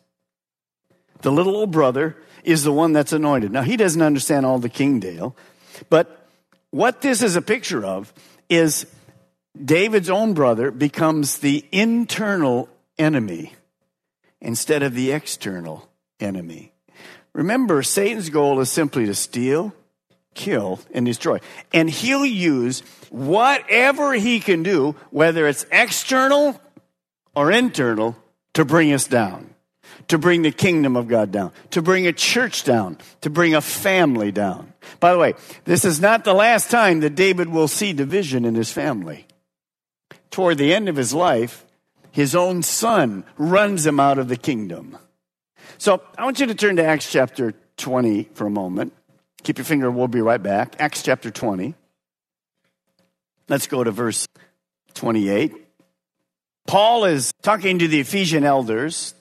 The 1.23 1.33
little 1.33 1.57
old 1.57 1.73
brother 1.73 2.17
is 2.45 2.63
the 2.63 2.73
one 2.73 2.93
that's 2.93 3.13
anointed. 3.13 3.51
Now, 3.51 3.63
he 3.63 3.77
doesn't 3.77 4.01
understand 4.01 4.47
all 4.47 4.59
the 4.59 4.69
King 4.69 5.01
Dale, 5.01 5.37
but 5.91 6.29
what 6.71 7.01
this 7.01 7.23
is 7.23 7.35
a 7.35 7.43
picture 7.43 7.85
of 7.85 8.13
is 8.49 8.87
David's 9.63 10.11
own 10.11 10.35
brother 10.35 10.71
becomes 10.71 11.39
the 11.39 11.65
internal 11.73 12.69
enemy 12.99 13.53
instead 14.41 14.83
of 14.83 14.95
the 14.95 15.13
external 15.13 15.89
enemy. 16.21 16.73
Remember, 17.33 17.83
Satan's 17.83 18.31
goal 18.31 18.61
is 18.61 18.71
simply 18.71 19.07
to 19.07 19.15
steal, 19.15 19.75
kill, 20.35 20.81
and 20.93 21.07
destroy. 21.07 21.39
And 21.73 21.89
he'll 21.89 22.27
use 22.27 22.81
whatever 23.11 24.15
he 24.15 24.41
can 24.41 24.63
do, 24.63 24.97
whether 25.11 25.47
it's 25.47 25.67
external 25.71 26.61
or 27.35 27.53
internal, 27.53 28.17
to 28.55 28.65
bring 28.65 28.93
us 28.93 29.07
down, 29.07 29.55
to 30.09 30.19
bring 30.19 30.43
the 30.43 30.51
kingdom 30.51 30.97
of 30.97 31.07
God 31.07 31.31
down, 31.31 31.53
to 31.71 31.83
bring 31.83 32.07
a 32.07 32.13
church 32.13 32.65
down, 32.65 32.99
to 33.21 33.31
bring 33.31 33.55
a 33.55 33.61
family 33.61 34.33
down. 34.33 34.73
By 34.99 35.13
the 35.13 35.19
way, 35.19 35.35
this 35.65 35.85
is 35.85 36.01
not 36.01 36.25
the 36.25 36.35
last 36.35 36.71
time 36.71 37.01
that 37.01 37.15
David 37.15 37.49
will 37.49 37.69
see 37.69 37.93
division 37.93 38.45
in 38.45 38.55
his 38.55 38.73
family. 38.73 39.27
Toward 40.31 40.59
the 40.59 40.75
end 40.75 40.89
of 40.89 40.97
his 40.97 41.15
life, 41.15 41.65
his 42.19 42.35
own 42.35 42.65
son 42.65 43.23
runs 43.37 43.87
him 43.87 44.01
out 44.01 44.19
of 44.19 44.27
the 44.27 44.37
kingdom. 44.37 44.99
So 45.79 46.03
I 46.19 46.25
want 46.25 46.41
you 46.41 46.47
to 46.47 46.55
turn 46.57 46.75
to 46.75 46.85
Acts 46.85 47.09
chapter 47.09 47.55
20 47.77 48.25
for 48.35 48.45
a 48.45 48.51
moment. 48.51 48.93
Keep 49.45 49.59
your 49.59 49.65
finger, 49.65 49.89
we'll 49.89 50.09
be 50.09 50.21
right 50.21 50.43
back. 50.43 50.75
Acts 50.81 51.05
chapter 51.05 51.31
20. 51.31 51.77
Let's 53.49 53.69
go 53.69 53.85
to 53.85 53.93
verse 53.93 54.27
28. 54.95 55.55
Paul 56.67 57.05
is 57.05 57.33
talking 57.43 57.79
to 57.79 57.87
the 57.87 58.01
Ephesian 58.01 58.43
elders. 58.43 59.15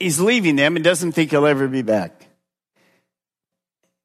He's 0.00 0.18
leaving 0.18 0.56
them 0.56 0.74
and 0.74 0.84
doesn't 0.84 1.12
think 1.12 1.30
he'll 1.30 1.46
ever 1.46 1.68
be 1.68 1.82
back. 1.82 2.26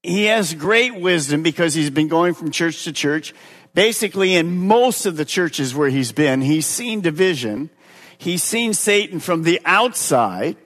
He 0.03 0.25
has 0.25 0.53
great 0.53 0.93
wisdom 0.93 1.41
because 1.41 1.74
he's 1.74 1.89
been 1.89 2.07
going 2.07 2.35
from 2.35 2.51
church 2.51 2.83
to 2.83 2.93
church. 2.93 3.33
Basically, 3.74 4.35
in 4.35 4.67
most 4.67 5.07
of 5.07 5.17
the 5.17 5.25
churches 5.25 5.74
where 5.74 5.89
he's 5.89 6.12
been, 6.12 6.41
he's 6.41 6.67
seen 6.67 7.01
division. 7.01 7.71
He's 8.17 8.43
seen 8.43 8.74
Satan 8.74 9.19
from 9.19 9.43
the 9.43 9.60
outside, 9.65 10.57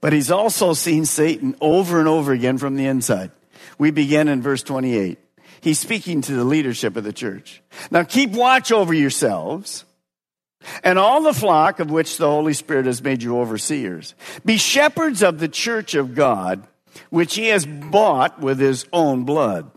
but 0.00 0.12
he's 0.12 0.30
also 0.30 0.72
seen 0.72 1.04
Satan 1.04 1.56
over 1.60 1.98
and 1.98 2.08
over 2.08 2.32
again 2.32 2.58
from 2.58 2.76
the 2.76 2.86
inside. 2.86 3.30
We 3.78 3.90
begin 3.90 4.28
in 4.28 4.42
verse 4.42 4.62
28. 4.62 5.18
He's 5.60 5.78
speaking 5.78 6.20
to 6.22 6.32
the 6.32 6.44
leadership 6.44 6.96
of 6.96 7.04
the 7.04 7.12
church. 7.12 7.62
Now 7.90 8.04
keep 8.04 8.30
watch 8.30 8.70
over 8.70 8.94
yourselves 8.94 9.84
and 10.82 10.98
all 10.98 11.22
the 11.22 11.34
flock 11.34 11.80
of 11.80 11.90
which 11.90 12.16
the 12.16 12.28
Holy 12.28 12.52
Spirit 12.52 12.86
has 12.86 13.02
made 13.02 13.22
you 13.22 13.38
overseers. 13.38 14.14
Be 14.44 14.56
shepherds 14.56 15.22
of 15.22 15.38
the 15.38 15.48
church 15.48 15.94
of 15.94 16.14
God, 16.14 16.66
which 17.10 17.34
he 17.34 17.46
has 17.48 17.66
bought 17.66 18.40
with 18.40 18.58
his 18.58 18.86
own 18.92 19.24
blood. 19.24 19.70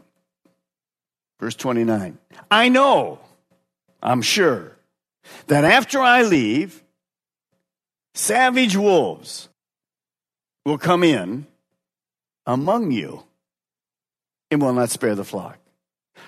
Verse 1.39 1.55
29. 1.55 2.17
I 2.49 2.69
know, 2.69 3.19
I'm 4.01 4.21
sure, 4.21 4.75
that 5.47 5.63
after 5.63 5.99
I 5.99 6.23
leave, 6.23 6.83
savage 8.13 8.75
wolves 8.75 9.49
will 10.65 10.77
come 10.77 11.03
in 11.03 11.47
among 12.45 12.91
you 12.91 13.23
and 14.49 14.61
will 14.61 14.73
not 14.73 14.89
spare 14.89 15.15
the 15.15 15.23
flock. 15.23 15.57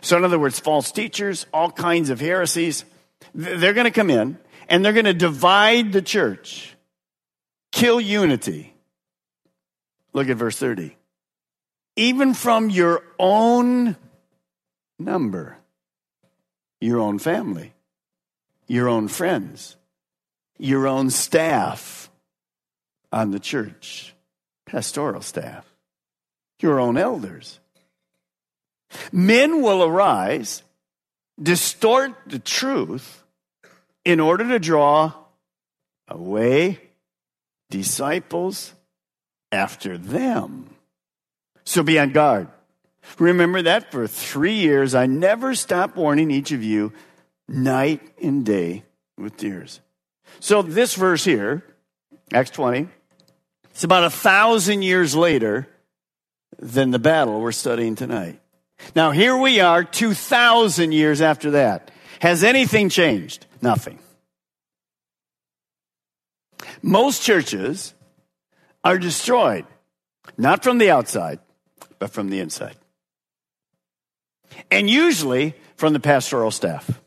So, 0.01 0.17
in 0.17 0.23
other 0.23 0.39
words, 0.39 0.59
false 0.59 0.91
teachers, 0.91 1.45
all 1.53 1.71
kinds 1.71 2.09
of 2.09 2.19
heresies, 2.19 2.85
they're 3.33 3.73
going 3.73 3.85
to 3.85 3.91
come 3.91 4.09
in 4.09 4.37
and 4.67 4.83
they're 4.83 4.93
going 4.93 5.05
to 5.05 5.13
divide 5.13 5.91
the 5.91 6.01
church, 6.01 6.75
kill 7.71 7.99
unity. 8.01 8.73
Look 10.13 10.29
at 10.29 10.37
verse 10.37 10.57
30. 10.57 10.95
Even 11.95 12.33
from 12.33 12.69
your 12.69 13.03
own 13.19 13.95
number, 14.99 15.57
your 16.81 16.99
own 16.99 17.19
family, 17.19 17.73
your 18.67 18.87
own 18.87 19.07
friends, 19.07 19.75
your 20.57 20.87
own 20.87 21.09
staff 21.09 22.09
on 23.11 23.31
the 23.31 23.39
church, 23.39 24.13
pastoral 24.65 25.21
staff, 25.21 25.65
your 26.59 26.79
own 26.79 26.97
elders. 26.97 27.59
Men 29.11 29.61
will 29.61 29.83
arise, 29.83 30.63
distort 31.41 32.13
the 32.27 32.39
truth 32.39 33.23
in 34.05 34.19
order 34.19 34.47
to 34.49 34.59
draw 34.59 35.13
away 36.07 36.79
disciples 37.69 38.73
after 39.51 39.97
them. 39.97 40.69
So 41.63 41.83
be 41.83 41.97
on 41.99 42.11
guard. 42.11 42.47
Remember 43.19 43.61
that 43.61 43.91
for 43.91 44.07
three 44.07 44.55
years, 44.55 44.95
I 44.95 45.05
never 45.05 45.55
stopped 45.55 45.95
warning 45.95 46.31
each 46.31 46.51
of 46.51 46.63
you 46.63 46.93
night 47.47 48.01
and 48.21 48.45
day 48.45 48.83
with 49.17 49.37
tears. 49.37 49.79
So, 50.39 50.61
this 50.61 50.95
verse 50.95 51.23
here, 51.23 51.63
Acts 52.31 52.51
20, 52.51 52.87
it's 53.71 53.83
about 53.83 54.03
a 54.03 54.09
thousand 54.09 54.83
years 54.83 55.15
later 55.15 55.67
than 56.59 56.91
the 56.91 56.99
battle 56.99 57.41
we're 57.41 57.51
studying 57.51 57.95
tonight. 57.95 58.39
Now, 58.95 59.11
here 59.11 59.37
we 59.37 59.59
are, 59.59 59.83
2,000 59.83 60.91
years 60.91 61.21
after 61.21 61.51
that. 61.51 61.91
Has 62.19 62.43
anything 62.43 62.89
changed? 62.89 63.45
Nothing. 63.61 63.99
Most 66.81 67.21
churches 67.21 67.93
are 68.83 68.97
destroyed, 68.97 69.65
not 70.37 70.63
from 70.63 70.77
the 70.77 70.91
outside, 70.91 71.39
but 71.99 72.11
from 72.11 72.29
the 72.29 72.39
inside. 72.39 72.75
And 74.69 74.89
usually 74.89 75.55
from 75.77 75.93
the 75.93 75.99
pastoral 75.99 76.51
staff, 76.51 77.01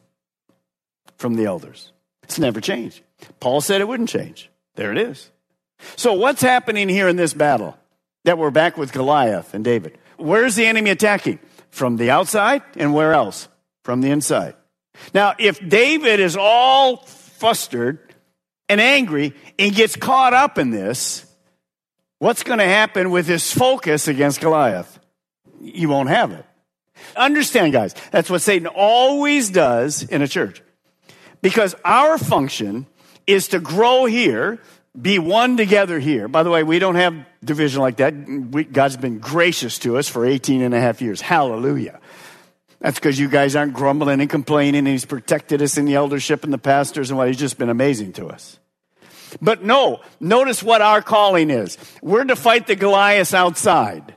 from 1.16 1.34
the 1.34 1.44
elders. 1.44 1.92
It's 2.22 2.38
never 2.38 2.60
changed. 2.60 3.02
Paul 3.40 3.60
said 3.60 3.80
it 3.80 3.88
wouldn't 3.88 4.08
change. 4.08 4.50
There 4.74 4.92
it 4.92 4.98
is. 4.98 5.30
So, 5.96 6.14
what's 6.14 6.42
happening 6.42 6.88
here 6.88 7.08
in 7.08 7.16
this 7.16 7.34
battle 7.34 7.76
that 8.24 8.38
we're 8.38 8.50
back 8.50 8.76
with 8.76 8.92
Goliath 8.92 9.54
and 9.54 9.64
David? 9.64 9.98
Where's 10.16 10.54
the 10.54 10.66
enemy 10.66 10.90
attacking? 10.90 11.38
From 11.70 11.96
the 11.96 12.10
outside 12.10 12.62
and 12.76 12.94
where 12.94 13.12
else? 13.12 13.48
From 13.84 14.00
the 14.00 14.10
inside. 14.10 14.54
Now, 15.12 15.34
if 15.38 15.66
David 15.66 16.20
is 16.20 16.36
all 16.36 16.96
flustered 16.96 17.98
and 18.68 18.80
angry 18.80 19.34
and 19.58 19.74
gets 19.74 19.94
caught 19.94 20.32
up 20.32 20.58
in 20.58 20.70
this, 20.70 21.26
what's 22.18 22.42
going 22.42 22.58
to 22.58 22.64
happen 22.64 23.10
with 23.10 23.26
his 23.26 23.52
focus 23.52 24.08
against 24.08 24.40
Goliath? 24.40 24.98
You 25.60 25.88
won't 25.88 26.08
have 26.08 26.32
it. 26.32 26.44
Understand, 27.14 27.72
guys, 27.72 27.94
that's 28.10 28.30
what 28.30 28.40
Satan 28.40 28.66
always 28.66 29.50
does 29.50 30.02
in 30.02 30.22
a 30.22 30.28
church. 30.28 30.62
Because 31.46 31.76
our 31.84 32.18
function 32.18 32.86
is 33.24 33.46
to 33.48 33.60
grow 33.60 34.04
here, 34.04 34.58
be 35.00 35.20
one 35.20 35.56
together 35.56 36.00
here. 36.00 36.26
By 36.26 36.42
the 36.42 36.50
way, 36.50 36.64
we 36.64 36.80
don't 36.80 36.96
have 36.96 37.24
division 37.44 37.80
like 37.80 37.98
that. 37.98 38.14
We, 38.16 38.64
God's 38.64 38.96
been 38.96 39.20
gracious 39.20 39.78
to 39.78 39.96
us 39.96 40.08
for 40.08 40.26
18 40.26 40.60
and 40.60 40.74
a 40.74 40.80
half 40.80 41.00
years. 41.00 41.20
Hallelujah. 41.20 42.00
That's 42.80 42.98
because 42.98 43.16
you 43.20 43.28
guys 43.28 43.54
aren't 43.54 43.74
grumbling 43.74 44.20
and 44.20 44.28
complaining, 44.28 44.80
and 44.80 44.88
He's 44.88 45.04
protected 45.04 45.62
us 45.62 45.78
in 45.78 45.84
the 45.84 45.94
eldership 45.94 46.42
and 46.42 46.52
the 46.52 46.58
pastors 46.58 47.10
and 47.10 47.16
what. 47.16 47.28
He's 47.28 47.36
just 47.36 47.58
been 47.58 47.70
amazing 47.70 48.14
to 48.14 48.26
us. 48.26 48.58
But 49.40 49.62
no, 49.62 50.00
notice 50.18 50.64
what 50.64 50.82
our 50.82 51.00
calling 51.00 51.50
is. 51.50 51.78
We're 52.02 52.24
to 52.24 52.34
fight 52.34 52.66
the 52.66 52.74
Goliath 52.74 53.34
outside. 53.34 54.16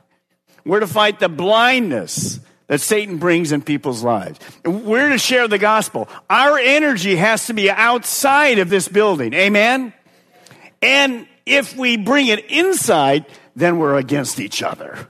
We're 0.64 0.80
to 0.80 0.88
fight 0.88 1.20
the 1.20 1.28
blindness 1.28 2.40
that 2.70 2.80
Satan 2.80 3.18
brings 3.18 3.50
in 3.50 3.62
people's 3.62 4.04
lives. 4.04 4.38
We're 4.64 5.08
to 5.08 5.18
share 5.18 5.48
the 5.48 5.58
gospel. 5.58 6.08
Our 6.30 6.56
energy 6.56 7.16
has 7.16 7.46
to 7.46 7.52
be 7.52 7.68
outside 7.68 8.60
of 8.60 8.68
this 8.70 8.86
building. 8.86 9.34
Amen? 9.34 9.92
And 10.80 11.26
if 11.44 11.76
we 11.76 11.96
bring 11.96 12.28
it 12.28 12.48
inside, 12.48 13.26
then 13.56 13.80
we're 13.80 13.96
against 13.96 14.38
each 14.38 14.62
other. 14.62 15.08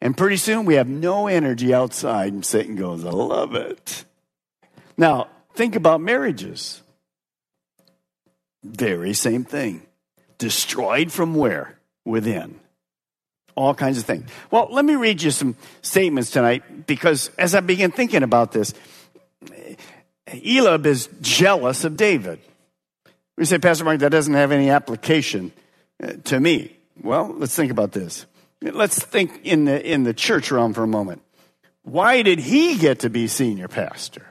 And 0.00 0.16
pretty 0.16 0.38
soon 0.38 0.64
we 0.64 0.76
have 0.76 0.88
no 0.88 1.26
energy 1.26 1.74
outside, 1.74 2.32
and 2.32 2.42
Satan 2.42 2.74
goes, 2.74 3.04
I 3.04 3.10
love 3.10 3.54
it. 3.54 4.06
Now, 4.96 5.28
think 5.52 5.76
about 5.76 6.00
marriages. 6.00 6.82
Very 8.62 9.12
same 9.12 9.44
thing. 9.44 9.82
Destroyed 10.38 11.12
from 11.12 11.34
where? 11.34 11.78
Within 12.06 12.60
all 13.54 13.74
kinds 13.74 13.98
of 13.98 14.04
things. 14.04 14.28
Well, 14.50 14.68
let 14.70 14.84
me 14.84 14.94
read 14.94 15.22
you 15.22 15.30
some 15.30 15.56
statements 15.82 16.30
tonight 16.30 16.86
because 16.86 17.30
as 17.38 17.54
I 17.54 17.60
begin 17.60 17.90
thinking 17.90 18.22
about 18.22 18.52
this, 18.52 18.74
Eliab 20.26 20.86
is 20.86 21.08
jealous 21.20 21.84
of 21.84 21.96
David. 21.96 22.40
We 23.36 23.44
say, 23.44 23.58
Pastor 23.58 23.84
Mark, 23.84 23.98
that 24.00 24.10
doesn't 24.10 24.34
have 24.34 24.52
any 24.52 24.70
application 24.70 25.52
uh, 26.02 26.12
to 26.24 26.40
me. 26.40 26.76
Well, 27.02 27.34
let's 27.36 27.54
think 27.54 27.70
about 27.70 27.92
this. 27.92 28.26
Let's 28.62 29.02
think 29.02 29.40
in 29.44 29.64
the, 29.64 29.92
in 29.92 30.04
the 30.04 30.14
church 30.14 30.50
realm 30.50 30.72
for 30.72 30.82
a 30.82 30.88
moment. 30.88 31.22
Why 31.82 32.22
did 32.22 32.38
he 32.38 32.78
get 32.78 33.00
to 33.00 33.10
be 33.10 33.26
senior 33.26 33.68
pastor? 33.68 34.26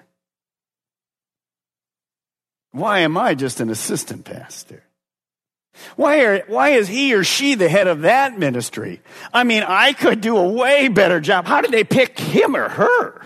Why 2.72 3.00
am 3.00 3.18
I 3.18 3.36
just 3.36 3.60
an 3.60 3.70
assistant 3.70 4.26
pastor? 4.26 4.84
Why, 5.96 6.22
are, 6.22 6.44
why 6.48 6.70
is 6.70 6.88
he 6.88 7.14
or 7.14 7.24
she 7.24 7.56
the 7.56 7.70
head 7.70 7.88
of 7.88 8.02
that 8.02 8.38
ministry? 8.38 9.02
I 9.34 9.44
mean, 9.44 9.64
I 9.64 9.94
could 9.94 10.22
do 10.22 10.38
a 10.38 10.48
way 10.48 10.88
better 10.88 11.20
job. 11.20 11.46
How 11.46 11.62
did 11.62 11.72
they 11.72 11.84
pick 11.84 12.20
him 12.20 12.56
or 12.56 12.70
her? 12.70 13.22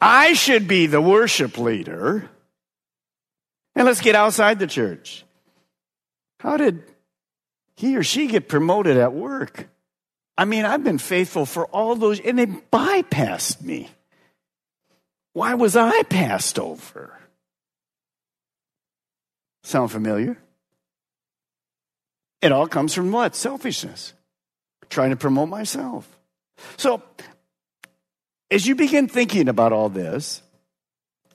I 0.00 0.32
should 0.34 0.68
be 0.68 0.86
the 0.86 1.00
worship 1.00 1.58
leader. 1.58 2.28
And 3.74 3.86
let's 3.86 4.00
get 4.00 4.14
outside 4.14 4.58
the 4.58 4.66
church. 4.66 5.24
How 6.40 6.56
did 6.56 6.82
he 7.76 7.96
or 7.96 8.02
she 8.02 8.26
get 8.26 8.48
promoted 8.48 8.96
at 8.96 9.12
work? 9.12 9.68
I 10.36 10.44
mean, 10.44 10.64
I've 10.64 10.84
been 10.84 10.98
faithful 10.98 11.44
for 11.44 11.66
all 11.66 11.96
those, 11.96 12.20
and 12.20 12.38
they 12.38 12.46
bypassed 12.46 13.62
me. 13.62 13.90
Why 15.32 15.54
was 15.54 15.76
I 15.76 16.02
passed 16.04 16.58
over? 16.58 17.19
Sound 19.62 19.90
familiar? 19.90 20.38
It 22.40 22.52
all 22.52 22.66
comes 22.66 22.94
from 22.94 23.12
what? 23.12 23.34
Selfishness. 23.34 24.14
Trying 24.88 25.10
to 25.10 25.16
promote 25.16 25.48
myself. 25.48 26.08
So, 26.76 27.02
as 28.50 28.66
you 28.66 28.74
begin 28.74 29.08
thinking 29.08 29.48
about 29.48 29.72
all 29.72 29.88
this, 29.88 30.42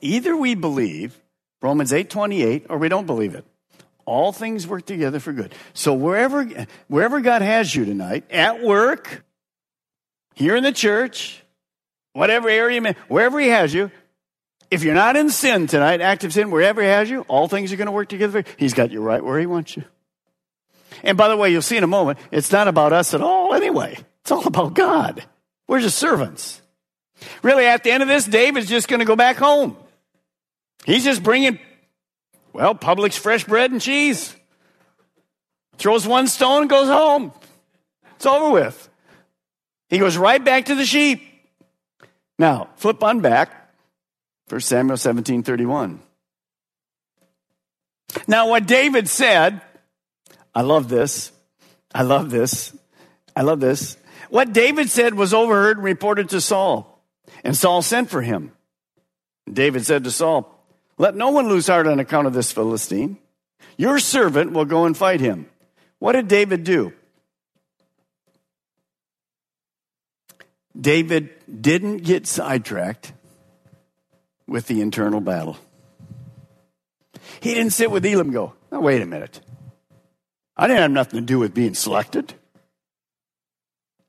either 0.00 0.36
we 0.36 0.54
believe 0.54 1.18
Romans 1.62 1.92
8:28 1.92 2.66
or 2.68 2.78
we 2.78 2.88
don't 2.88 3.06
believe 3.06 3.34
it. 3.34 3.44
All 4.04 4.32
things 4.32 4.66
work 4.66 4.86
together 4.86 5.18
for 5.18 5.32
good. 5.32 5.54
So 5.74 5.94
wherever 5.94 6.44
wherever 6.88 7.20
God 7.20 7.42
has 7.42 7.74
you 7.74 7.84
tonight, 7.84 8.24
at 8.30 8.62
work, 8.62 9.24
here 10.34 10.54
in 10.54 10.62
the 10.62 10.72
church, 10.72 11.42
whatever 12.12 12.48
area, 12.48 12.94
wherever 13.08 13.40
he 13.40 13.48
has 13.48 13.74
you, 13.74 13.90
if 14.70 14.82
you're 14.82 14.94
not 14.94 15.16
in 15.16 15.30
sin 15.30 15.66
tonight, 15.66 16.00
active 16.00 16.32
sin, 16.32 16.50
wherever 16.50 16.82
He 16.82 16.88
has 16.88 17.08
you, 17.08 17.22
all 17.22 17.48
things 17.48 17.72
are 17.72 17.76
going 17.76 17.86
to 17.86 17.92
work 17.92 18.08
together. 18.08 18.44
He's 18.56 18.74
got 18.74 18.90
you 18.90 19.00
right 19.00 19.24
where 19.24 19.38
He 19.38 19.46
wants 19.46 19.76
you. 19.76 19.84
And 21.02 21.16
by 21.16 21.28
the 21.28 21.36
way, 21.36 21.50
you'll 21.50 21.62
see 21.62 21.76
in 21.76 21.84
a 21.84 21.88
moment, 21.88 22.18
it's 22.30 22.50
not 22.52 22.68
about 22.68 22.92
us 22.92 23.14
at 23.14 23.20
all 23.20 23.54
anyway. 23.54 23.98
It's 24.22 24.30
all 24.30 24.46
about 24.46 24.74
God. 24.74 25.22
We're 25.68 25.80
just 25.80 25.98
servants. 25.98 26.62
Really, 27.42 27.66
at 27.66 27.84
the 27.84 27.90
end 27.90 28.02
of 28.02 28.08
this, 28.08 28.24
David's 28.24 28.68
just 28.68 28.88
going 28.88 29.00
to 29.00 29.06
go 29.06 29.16
back 29.16 29.36
home. 29.36 29.76
He's 30.84 31.04
just 31.04 31.22
bringing, 31.22 31.58
well, 32.52 32.74
Publix 32.74 33.18
fresh 33.18 33.44
bread 33.44 33.70
and 33.70 33.80
cheese. 33.80 34.34
Throws 35.78 36.06
one 36.06 36.26
stone 36.26 36.68
goes 36.68 36.88
home. 36.88 37.32
It's 38.16 38.26
over 38.26 38.50
with. 38.50 38.88
He 39.88 39.98
goes 39.98 40.16
right 40.16 40.42
back 40.42 40.66
to 40.66 40.74
the 40.74 40.86
sheep. 40.86 41.22
Now, 42.38 42.68
flip 42.76 43.02
on 43.02 43.20
back 43.20 43.65
1 44.48 44.60
Samuel 44.60 44.96
17 44.96 45.42
31. 45.42 46.00
Now, 48.26 48.48
what 48.48 48.66
David 48.66 49.08
said, 49.08 49.60
I 50.54 50.62
love 50.62 50.88
this. 50.88 51.32
I 51.94 52.02
love 52.02 52.30
this. 52.30 52.76
I 53.34 53.42
love 53.42 53.60
this. 53.60 53.96
What 54.30 54.52
David 54.52 54.90
said 54.90 55.14
was 55.14 55.34
overheard 55.34 55.78
and 55.78 55.84
reported 55.84 56.30
to 56.30 56.40
Saul, 56.40 57.02
and 57.44 57.56
Saul 57.56 57.82
sent 57.82 58.08
for 58.08 58.22
him. 58.22 58.52
David 59.52 59.84
said 59.84 60.04
to 60.04 60.10
Saul, 60.10 60.64
Let 60.98 61.14
no 61.14 61.30
one 61.30 61.48
lose 61.48 61.66
heart 61.66 61.86
on 61.86 62.00
account 62.00 62.26
of 62.26 62.32
this 62.32 62.52
Philistine. 62.52 63.18
Your 63.76 63.98
servant 63.98 64.52
will 64.52 64.64
go 64.64 64.86
and 64.86 64.96
fight 64.96 65.20
him. 65.20 65.48
What 65.98 66.12
did 66.12 66.28
David 66.28 66.64
do? 66.64 66.92
David 70.78 71.30
didn't 71.62 71.98
get 71.98 72.26
sidetracked 72.26 73.12
with 74.46 74.66
the 74.66 74.80
internal 74.80 75.20
battle. 75.20 75.56
He 77.40 77.54
didn't 77.54 77.72
sit 77.72 77.90
with 77.90 78.04
Elam 78.04 78.28
and 78.28 78.34
go, 78.34 78.54
wait 78.70 79.02
a 79.02 79.06
minute. 79.06 79.40
I 80.56 80.66
didn't 80.66 80.82
have 80.82 80.90
nothing 80.90 81.20
to 81.20 81.26
do 81.26 81.38
with 81.38 81.54
being 81.54 81.74
selected. 81.74 82.34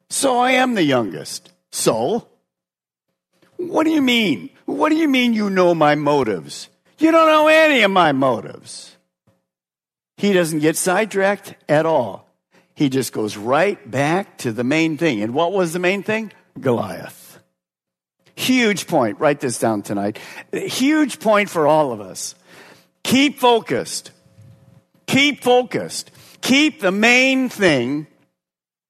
So 0.10 0.40
I 0.40 0.52
am 0.52 0.76
the 0.76 0.84
youngest. 0.84 1.52
So? 1.72 2.28
What 3.58 3.84
do 3.84 3.90
you 3.90 4.02
mean? 4.02 4.50
What 4.66 4.90
do 4.90 4.96
you 4.96 5.08
mean 5.08 5.34
you 5.34 5.50
know 5.50 5.76
my 5.76 5.96
motives? 5.96 6.70
You 7.00 7.12
don't 7.12 7.28
know 7.28 7.48
any 7.48 7.82
of 7.82 7.92
my 7.92 8.12
motives. 8.12 8.96
He 10.16 10.34
doesn't 10.34 10.60
get 10.60 10.78
sidetracked 10.78 11.56
at 11.70 11.86
all. 11.86 12.28
He 12.74 12.90
just 12.90 13.12
goes 13.12 13.38
right 13.38 13.90
back 13.90 14.38
to 14.40 14.52
the 14.52 14.64
main 14.64 14.98
thing. 14.98 15.22
And 15.22 15.34
what 15.34 15.52
was 15.52 15.74
the 15.74 15.80
main 15.80 16.04
thing? 16.04 16.32
Goliath. 16.60 17.27
Huge 18.38 18.88
point. 18.88 19.20
Write 19.20 19.40
this 19.40 19.60
down 19.60 19.82
tonight. 19.82 20.20
Huge 20.54 21.20
point 21.20 21.50
for 21.50 21.68
all 21.68 21.92
of 21.92 22.00
us. 22.00 22.36
Keep 23.04 23.40
focused. 23.40 24.12
Keep 25.08 25.44
focused. 25.44 26.12
Keep 26.42 26.80
the 26.80 26.92
main 26.92 27.50
thing 27.50 28.08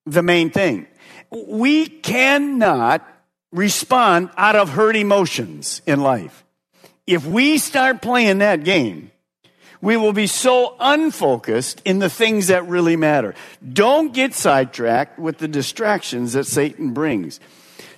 the 0.08 0.24
main 0.24 0.50
thing. 0.50 0.88
We 1.30 1.88
cannot 1.88 3.08
respond 3.52 4.30
out 4.38 4.56
of 4.56 4.70
hurt 4.70 4.96
emotions 4.96 5.82
in 5.86 6.02
life. 6.02 6.44
If 7.06 7.26
we 7.26 7.58
start 7.58 8.02
playing 8.02 8.40
that 8.40 8.64
game, 8.64 9.12
we 9.82 9.96
will 9.96 10.14
be 10.14 10.28
so 10.28 10.76
unfocused 10.80 11.82
in 11.86 12.00
the 12.00 12.10
things 12.10 12.48
that 12.48 12.68
really 12.68 12.96
matter. 12.96 13.36
Don't 13.74 14.14
get 14.14 14.34
sidetracked 14.34 15.20
with 15.20 15.38
the 15.38 15.48
distractions 15.48 16.34
that 16.34 16.46
Satan 16.46 16.94
brings. 16.94 17.40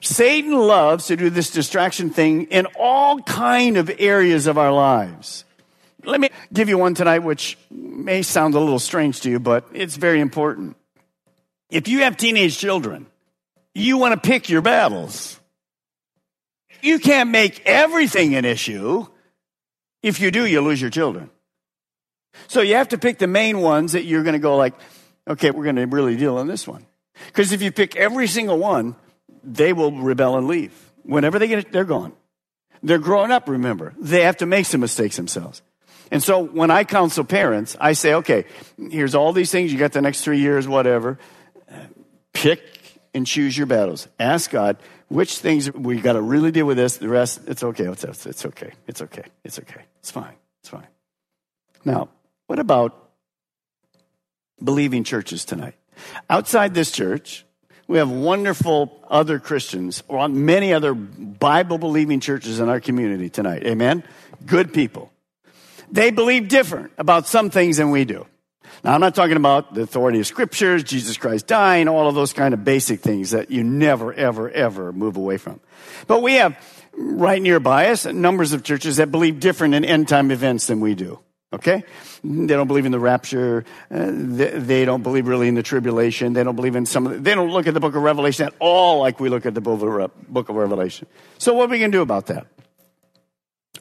Satan 0.02 0.54
loves 0.54 1.08
to 1.08 1.16
do 1.16 1.30
this 1.30 1.50
distraction 1.50 2.10
thing 2.10 2.44
in 2.46 2.68
all 2.78 3.22
kind 3.22 3.78
of 3.78 3.92
areas 4.00 4.48
of 4.48 4.58
our 4.58 4.72
lives. 4.72 5.46
Let 6.06 6.22
me 6.22 6.30
give 6.54 6.70
you 6.70 6.78
one 6.78 6.94
tonight, 6.96 7.20
which 7.20 7.58
may 7.70 8.22
sound 8.22 8.56
a 8.56 8.60
little 8.60 8.80
strange 8.80 9.22
to 9.22 9.30
you, 9.30 9.40
but 9.40 9.68
it's 9.74 9.98
very 9.98 10.22
important. 10.22 10.78
If 11.70 11.88
you 11.88 12.00
have 12.00 12.18
teenage 12.18 12.58
children, 12.58 13.08
you 13.74 13.98
want 13.98 14.22
to 14.22 14.30
pick 14.30 14.50
your 14.50 14.62
battles. 14.62 15.40
You 16.82 17.00
can't 17.00 17.30
make 17.30 17.62
everything 17.66 18.36
an 18.36 18.46
issue. 18.46 19.06
If 20.02 20.22
you 20.22 20.32
do, 20.32 20.46
you 20.46 20.62
lose 20.62 20.80
your 20.80 20.90
children. 20.90 21.30
So 22.48 22.62
you 22.62 22.76
have 22.76 22.90
to 22.90 22.98
pick 22.98 23.18
the 23.18 23.28
main 23.28 23.60
ones 23.60 23.92
that 23.92 24.06
you're 24.06 24.24
going 24.24 24.34
to 24.34 24.40
go 24.40 24.56
like, 24.56 24.74
okay, 25.28 25.52
we're 25.52 25.66
going 25.66 25.76
to 25.76 25.86
really 25.86 26.16
deal 26.16 26.38
on 26.38 26.48
this 26.48 26.68
one. 26.68 26.86
Because 27.28 27.52
if 27.52 27.62
you 27.62 27.72
pick 27.72 27.98
every 27.98 28.28
single 28.28 28.58
one, 28.58 28.96
they 29.44 29.74
will 29.74 29.92
rebel 29.92 30.38
and 30.38 30.48
leave. 30.48 30.74
Whenever 31.04 31.40
they 31.40 31.48
get 31.48 31.60
it, 31.60 31.72
they're 31.72 31.86
gone. 31.86 32.14
They're 32.82 33.00
growing 33.00 33.32
up, 33.32 33.50
remember. 33.50 33.94
They 34.00 34.24
have 34.24 34.38
to 34.38 34.46
make 34.46 34.66
some 34.66 34.82
mistakes 34.82 35.18
themselves. 35.18 35.62
And 36.12 36.24
so 36.24 36.40
when 36.44 36.72
I 36.72 36.84
counsel 36.86 37.24
parents, 37.24 37.76
I 37.80 37.94
say, 37.94 38.16
okay, 38.16 38.46
here's 38.78 39.16
all 39.16 39.34
these 39.34 39.52
things. 39.52 39.72
You 39.72 39.78
got 39.78 39.92
the 39.92 40.02
next 40.02 40.22
three 40.22 40.40
years, 40.40 40.68
whatever. 40.68 41.20
Pick 42.34 42.64
and 43.14 43.28
choose 43.28 43.58
your 43.58 43.68
battles. 43.68 44.08
Ask 44.20 44.52
God 44.52 44.78
which 45.08 45.40
things 45.40 45.72
we 45.72 46.00
got 46.00 46.14
to 46.14 46.22
really 46.22 46.52
deal 46.52 46.66
with 46.66 46.78
this. 46.78 46.98
The 46.98 47.10
rest, 47.10 47.42
it's 47.48 47.64
okay. 47.64 47.86
It's, 47.86 48.04
it's 48.26 48.46
okay. 48.46 48.72
It's 48.88 49.02
okay. 49.02 49.26
It's 49.44 49.60
okay. 49.60 49.82
It's 50.00 50.12
fine. 50.12 50.36
It's 50.62 50.70
fine. 50.70 50.88
Now, 51.86 52.10
what 52.48 52.60
about 52.60 53.12
believing 54.64 55.04
churches 55.04 55.46
tonight? 55.46 55.76
Outside 56.30 56.74
this 56.74 56.92
church, 56.92 57.46
we 57.90 57.98
have 57.98 58.12
wonderful 58.12 59.04
other 59.10 59.40
Christians 59.40 60.04
or 60.08 60.30
many 60.30 60.74
other 60.74 60.94
Bible 60.94 61.80
believing 61.80 62.20
churches 62.20 62.60
in 62.60 62.70
our 62.70 62.80
community 62.80 63.32
tonight. 63.32 63.66
Amen? 63.66 64.04
Good 64.46 64.74
people. 64.74 65.12
They 65.92 66.12
believe 66.12 66.50
different 66.50 66.92
about 67.00 67.28
some 67.28 67.50
things 67.50 67.78
than 67.78 67.90
we 67.90 68.06
do. 68.06 68.28
Now, 68.84 68.94
I'm 68.94 69.02
not 69.02 69.16
talking 69.16 69.38
about 69.38 69.74
the 69.74 69.82
authority 69.82 70.20
of 70.20 70.28
scriptures, 70.28 70.84
Jesus 70.84 71.18
Christ 71.18 71.48
dying, 71.48 71.88
all 71.88 72.08
of 72.08 72.14
those 72.14 72.32
kind 72.32 72.54
of 72.54 72.64
basic 72.64 73.00
things 73.00 73.32
that 73.32 73.50
you 73.50 73.64
never, 73.64 74.14
ever, 74.14 74.52
ever 74.52 74.94
move 74.94 75.18
away 75.18 75.38
from. 75.38 75.60
But 76.06 76.22
we 76.22 76.36
have 76.36 76.56
right 76.96 77.42
nearby 77.42 77.88
us 77.88 78.06
numbers 78.06 78.54
of 78.54 78.64
churches 78.64 78.98
that 78.98 79.10
believe 79.10 79.40
different 79.40 79.74
in 79.74 79.84
end 79.84 80.08
time 80.08 80.30
events 80.30 80.68
than 80.68 80.80
we 80.80 80.94
do. 80.94 81.20
Okay? 81.52 81.84
They 82.24 82.48
don't 82.48 82.68
believe 82.68 82.86
in 82.86 82.92
the 82.92 83.00
rapture. 83.00 83.66
Uh, 83.90 84.12
they, 84.12 84.52
they, 84.52 84.86
don't 84.86 85.02
believe 85.02 85.28
really 85.28 85.48
in 85.48 85.56
the 85.56 85.64
tribulation. 85.64 86.34
They 86.34 86.44
don't 86.44 86.56
believe 86.56 86.76
in 86.76 86.86
some 86.86 87.08
of 87.08 87.14
the, 87.14 87.20
they 87.20 87.34
don't 87.34 87.50
look 87.50 87.66
at 87.66 87.74
the 87.74 87.80
book 87.80 87.96
of 87.96 88.04
Revelation 88.04 88.48
at 88.48 88.54
all 88.60 89.00
like 89.00 89.20
we 89.20 89.30
look 89.30 89.46
at 89.46 89.56
the 89.56 89.62
book 89.62 90.50
of 90.50 90.56
Revelation. 90.56 91.08
So 91.40 91.54
what 91.54 91.70
are 91.70 91.72
we 91.72 91.80
going 91.80 91.92
to 91.92 91.98
do 91.98 92.02
about 92.02 92.28
that? 92.28 92.46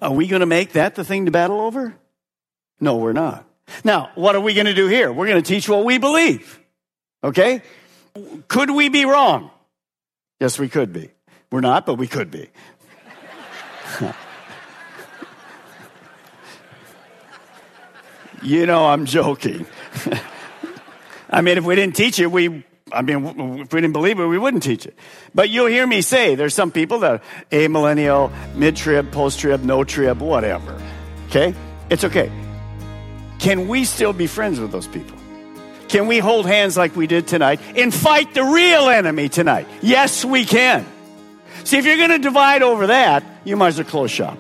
Are 0.01 0.13
we 0.13 0.27
going 0.29 0.41
to 0.41 0.47
make 0.47 0.73
that 0.73 0.95
the 0.95 1.05
thing 1.05 1.27
to 1.27 1.31
battle 1.31 1.61
over? 1.61 1.95
No, 2.81 2.97
we're 2.97 3.13
not. 3.13 3.45
Now, 3.85 4.13
what 4.15 4.35
are 4.35 4.41
we 4.41 4.55
going 4.55 4.67
to 4.67 4.75
do 4.75 4.87
here? 4.87 5.13
We're 5.13 5.27
going 5.27 5.43
to 5.43 5.47
teach 5.47 5.69
what 5.69 5.85
we 5.85 5.99
believe. 5.99 6.59
Okay? 7.23 7.63
Could 8.47 8.71
we 8.71 8.89
be 8.89 9.05
wrong? 9.05 9.51
Yes, 10.41 10.59
we 10.59 10.69
could 10.69 10.93
be. 10.93 11.11
We're 11.51 11.61
not, 11.61 11.85
but 11.85 11.95
we 11.95 12.07
could 12.07 12.31
be. 12.31 12.49
you 18.43 18.67
know, 18.67 18.87
I'm 18.87 19.07
joking. 19.07 19.67
I 21.31 21.41
mean, 21.43 21.59
if 21.59 21.65
we 21.65 21.75
didn't 21.75 21.97
teach 21.97 22.19
it, 22.19 22.31
we, 22.31 22.65
I 22.93 23.03
mean, 23.03 23.61
if 23.61 23.73
we 23.73 23.81
didn't 23.81 23.93
believe 23.93 24.19
it, 24.19 24.27
we 24.27 24.39
wouldn't 24.39 24.63
teach 24.63 24.87
it. 24.87 24.97
But 25.35 25.51
you'll 25.51 25.67
hear 25.67 25.87
me 25.87 26.01
say 26.01 26.35
there's 26.35 26.55
some 26.55 26.71
people 26.71 27.01
that 27.01 27.13
are 27.13 27.21
amillennial, 27.51 28.33
mid 28.55 28.77
trib, 28.77 29.13
post 29.13 29.41
trib, 29.41 29.63
no 29.63 29.85
trib, 29.85 30.21
whatever. 30.21 30.81
Okay? 31.29 31.55
It's 31.91 32.05
okay. 32.05 32.31
Can 33.39 33.69
we 33.69 33.85
still 33.85 34.13
be 34.13 34.27
friends 34.27 34.59
with 34.59 34.73
those 34.73 34.87
people? 34.87 35.17
Can 35.89 36.07
we 36.07 36.19
hold 36.19 36.47
hands 36.47 36.77
like 36.77 36.97
we 36.97 37.07
did 37.07 37.27
tonight 37.27 37.61
and 37.77 37.93
fight 37.93 38.35
the 38.35 38.45
real 38.45 38.89
enemy 38.89 39.29
tonight? 39.29 39.67
Yes, 39.81 40.25
we 40.25 40.45
can. 40.45 40.87
See, 41.65 41.79
if 41.79 41.85
you're 41.85 41.97
going 41.97 42.11
to 42.11 42.19
divide 42.19 42.63
over 42.63 42.89
that, 42.89 43.25
you 43.45 43.57
might 43.57 43.69
as 43.69 43.79
well 43.79 43.87
close 43.87 44.11
shop. 44.11 44.39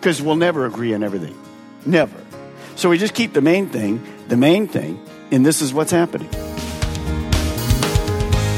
Because 0.00 0.22
we'll 0.22 0.36
never 0.36 0.66
agree 0.66 0.94
on 0.94 1.02
everything. 1.02 1.36
Never. 1.84 2.16
So 2.76 2.90
we 2.90 2.98
just 2.98 3.14
keep 3.14 3.32
the 3.32 3.40
main 3.40 3.70
thing, 3.70 4.04
the 4.28 4.36
main 4.36 4.68
thing, 4.68 5.02
and 5.30 5.44
this 5.44 5.62
is 5.62 5.72
what's 5.72 5.90
happening. 5.90 6.28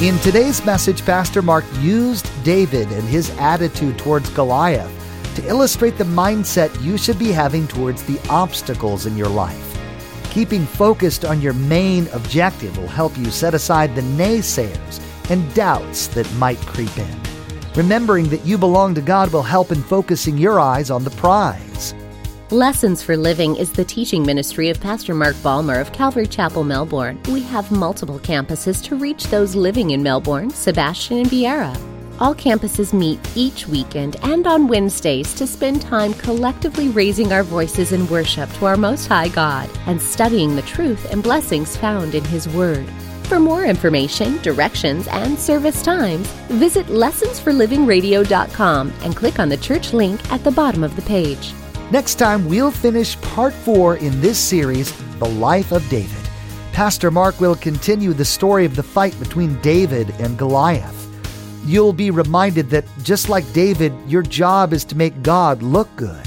In 0.02 0.18
today's 0.18 0.64
message, 0.64 1.04
Pastor 1.04 1.40
Mark 1.40 1.64
used 1.78 2.28
David 2.42 2.90
and 2.90 3.04
his 3.04 3.30
attitude 3.38 3.96
towards 3.96 4.28
Goliath 4.30 4.92
to 5.36 5.46
illustrate 5.46 5.98
the 5.98 6.04
mindset 6.04 6.82
you 6.82 6.98
should 6.98 7.18
be 7.18 7.30
having 7.30 7.68
towards 7.68 8.02
the 8.02 8.20
obstacles 8.28 9.06
in 9.06 9.16
your 9.16 9.28
life. 9.28 9.64
Keeping 10.30 10.66
focused 10.66 11.24
on 11.24 11.40
your 11.40 11.52
main 11.52 12.08
objective 12.08 12.76
will 12.76 12.88
help 12.88 13.16
you 13.16 13.30
set 13.30 13.54
aside 13.54 13.94
the 13.94 14.02
naysayers 14.02 15.00
and 15.30 15.54
doubts 15.54 16.08
that 16.08 16.32
might 16.34 16.58
creep 16.58 16.96
in. 16.98 17.20
Remembering 17.76 18.28
that 18.30 18.44
you 18.44 18.58
belong 18.58 18.96
to 18.96 19.00
God 19.00 19.32
will 19.32 19.44
help 19.44 19.70
in 19.70 19.80
focusing 19.80 20.36
your 20.36 20.58
eyes 20.58 20.90
on 20.90 21.04
the 21.04 21.10
prize. 21.10 21.94
Lessons 22.50 23.02
for 23.02 23.14
Living 23.14 23.56
is 23.56 23.70
the 23.70 23.84
teaching 23.84 24.24
ministry 24.24 24.70
of 24.70 24.80
Pastor 24.80 25.14
Mark 25.14 25.36
Balmer 25.42 25.80
of 25.80 25.92
Calvary 25.92 26.26
Chapel, 26.26 26.64
Melbourne. 26.64 27.20
We 27.28 27.42
have 27.42 27.70
multiple 27.70 28.18
campuses 28.18 28.82
to 28.84 28.96
reach 28.96 29.24
those 29.24 29.54
living 29.54 29.90
in 29.90 30.02
Melbourne, 30.02 30.48
Sebastian, 30.48 31.18
and 31.18 31.28
Viera. 31.28 31.78
All 32.18 32.34
campuses 32.34 32.94
meet 32.94 33.20
each 33.36 33.68
weekend 33.68 34.16
and 34.22 34.46
on 34.46 34.66
Wednesdays 34.66 35.34
to 35.34 35.46
spend 35.46 35.82
time 35.82 36.14
collectively 36.14 36.88
raising 36.88 37.34
our 37.34 37.42
voices 37.42 37.92
in 37.92 38.08
worship 38.08 38.50
to 38.54 38.64
our 38.64 38.78
Most 38.78 39.08
High 39.08 39.28
God 39.28 39.68
and 39.84 40.00
studying 40.00 40.56
the 40.56 40.62
truth 40.62 41.12
and 41.12 41.22
blessings 41.22 41.76
found 41.76 42.14
in 42.14 42.24
His 42.24 42.48
Word. 42.48 42.88
For 43.24 43.38
more 43.38 43.66
information, 43.66 44.38
directions, 44.38 45.06
and 45.08 45.38
service 45.38 45.82
times, 45.82 46.26
visit 46.48 46.86
lessonsforlivingradio.com 46.86 48.92
and 49.02 49.14
click 49.14 49.38
on 49.38 49.50
the 49.50 49.58
church 49.58 49.92
link 49.92 50.32
at 50.32 50.42
the 50.44 50.50
bottom 50.50 50.82
of 50.82 50.96
the 50.96 51.02
page. 51.02 51.52
Next 51.90 52.16
time, 52.16 52.48
we'll 52.48 52.70
finish 52.70 53.20
part 53.20 53.54
four 53.54 53.96
in 53.96 54.20
this 54.20 54.38
series, 54.38 54.92
The 55.18 55.28
Life 55.28 55.72
of 55.72 55.88
David. 55.88 56.28
Pastor 56.72 57.10
Mark 57.10 57.40
will 57.40 57.56
continue 57.56 58.12
the 58.12 58.24
story 58.24 58.64
of 58.64 58.76
the 58.76 58.82
fight 58.82 59.18
between 59.18 59.60
David 59.62 60.10
and 60.20 60.38
Goliath 60.38 60.98
you'll 61.68 61.92
be 61.92 62.10
reminded 62.10 62.70
that 62.70 62.84
just 63.02 63.28
like 63.28 63.52
David, 63.52 63.92
your 64.06 64.22
job 64.22 64.72
is 64.72 64.84
to 64.86 64.96
make 64.96 65.22
God 65.22 65.62
look 65.62 65.94
good. 65.96 66.26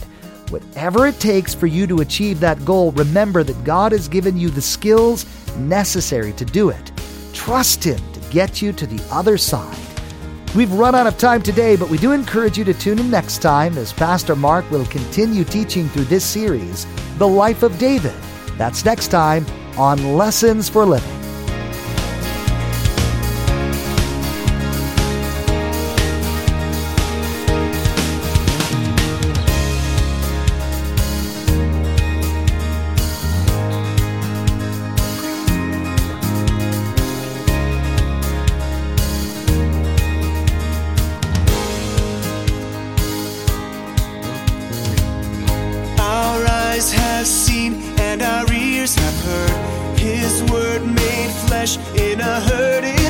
Whatever 0.51 1.07
it 1.07 1.19
takes 1.19 1.55
for 1.55 1.65
you 1.65 1.87
to 1.87 2.01
achieve 2.01 2.39
that 2.39 2.63
goal, 2.63 2.91
remember 2.91 3.43
that 3.43 3.63
God 3.63 3.91
has 3.91 4.07
given 4.07 4.37
you 4.37 4.49
the 4.49 4.61
skills 4.61 5.25
necessary 5.57 6.33
to 6.33 6.45
do 6.45 6.69
it. 6.69 6.91
Trust 7.33 7.83
Him 7.83 7.99
to 8.13 8.19
get 8.29 8.61
you 8.61 8.71
to 8.73 8.85
the 8.85 9.03
other 9.11 9.37
side. 9.37 9.80
We've 10.53 10.73
run 10.73 10.95
out 10.95 11.07
of 11.07 11.17
time 11.17 11.41
today, 11.41 11.77
but 11.77 11.89
we 11.89 11.97
do 11.97 12.11
encourage 12.11 12.57
you 12.57 12.65
to 12.65 12.73
tune 12.73 12.99
in 12.99 13.09
next 13.09 13.37
time 13.37 13.77
as 13.77 13.93
Pastor 13.93 14.35
Mark 14.35 14.69
will 14.69 14.85
continue 14.87 15.45
teaching 15.45 15.87
through 15.87 16.03
this 16.05 16.25
series, 16.25 16.85
The 17.17 17.27
Life 17.27 17.63
of 17.63 17.77
David. 17.77 18.13
That's 18.57 18.83
next 18.83 19.07
time 19.07 19.45
on 19.77 20.17
Lessons 20.17 20.67
for 20.67 20.85
Living. 20.85 21.20
In 51.61 52.19
a 52.19 52.39
hurting 52.41 53.00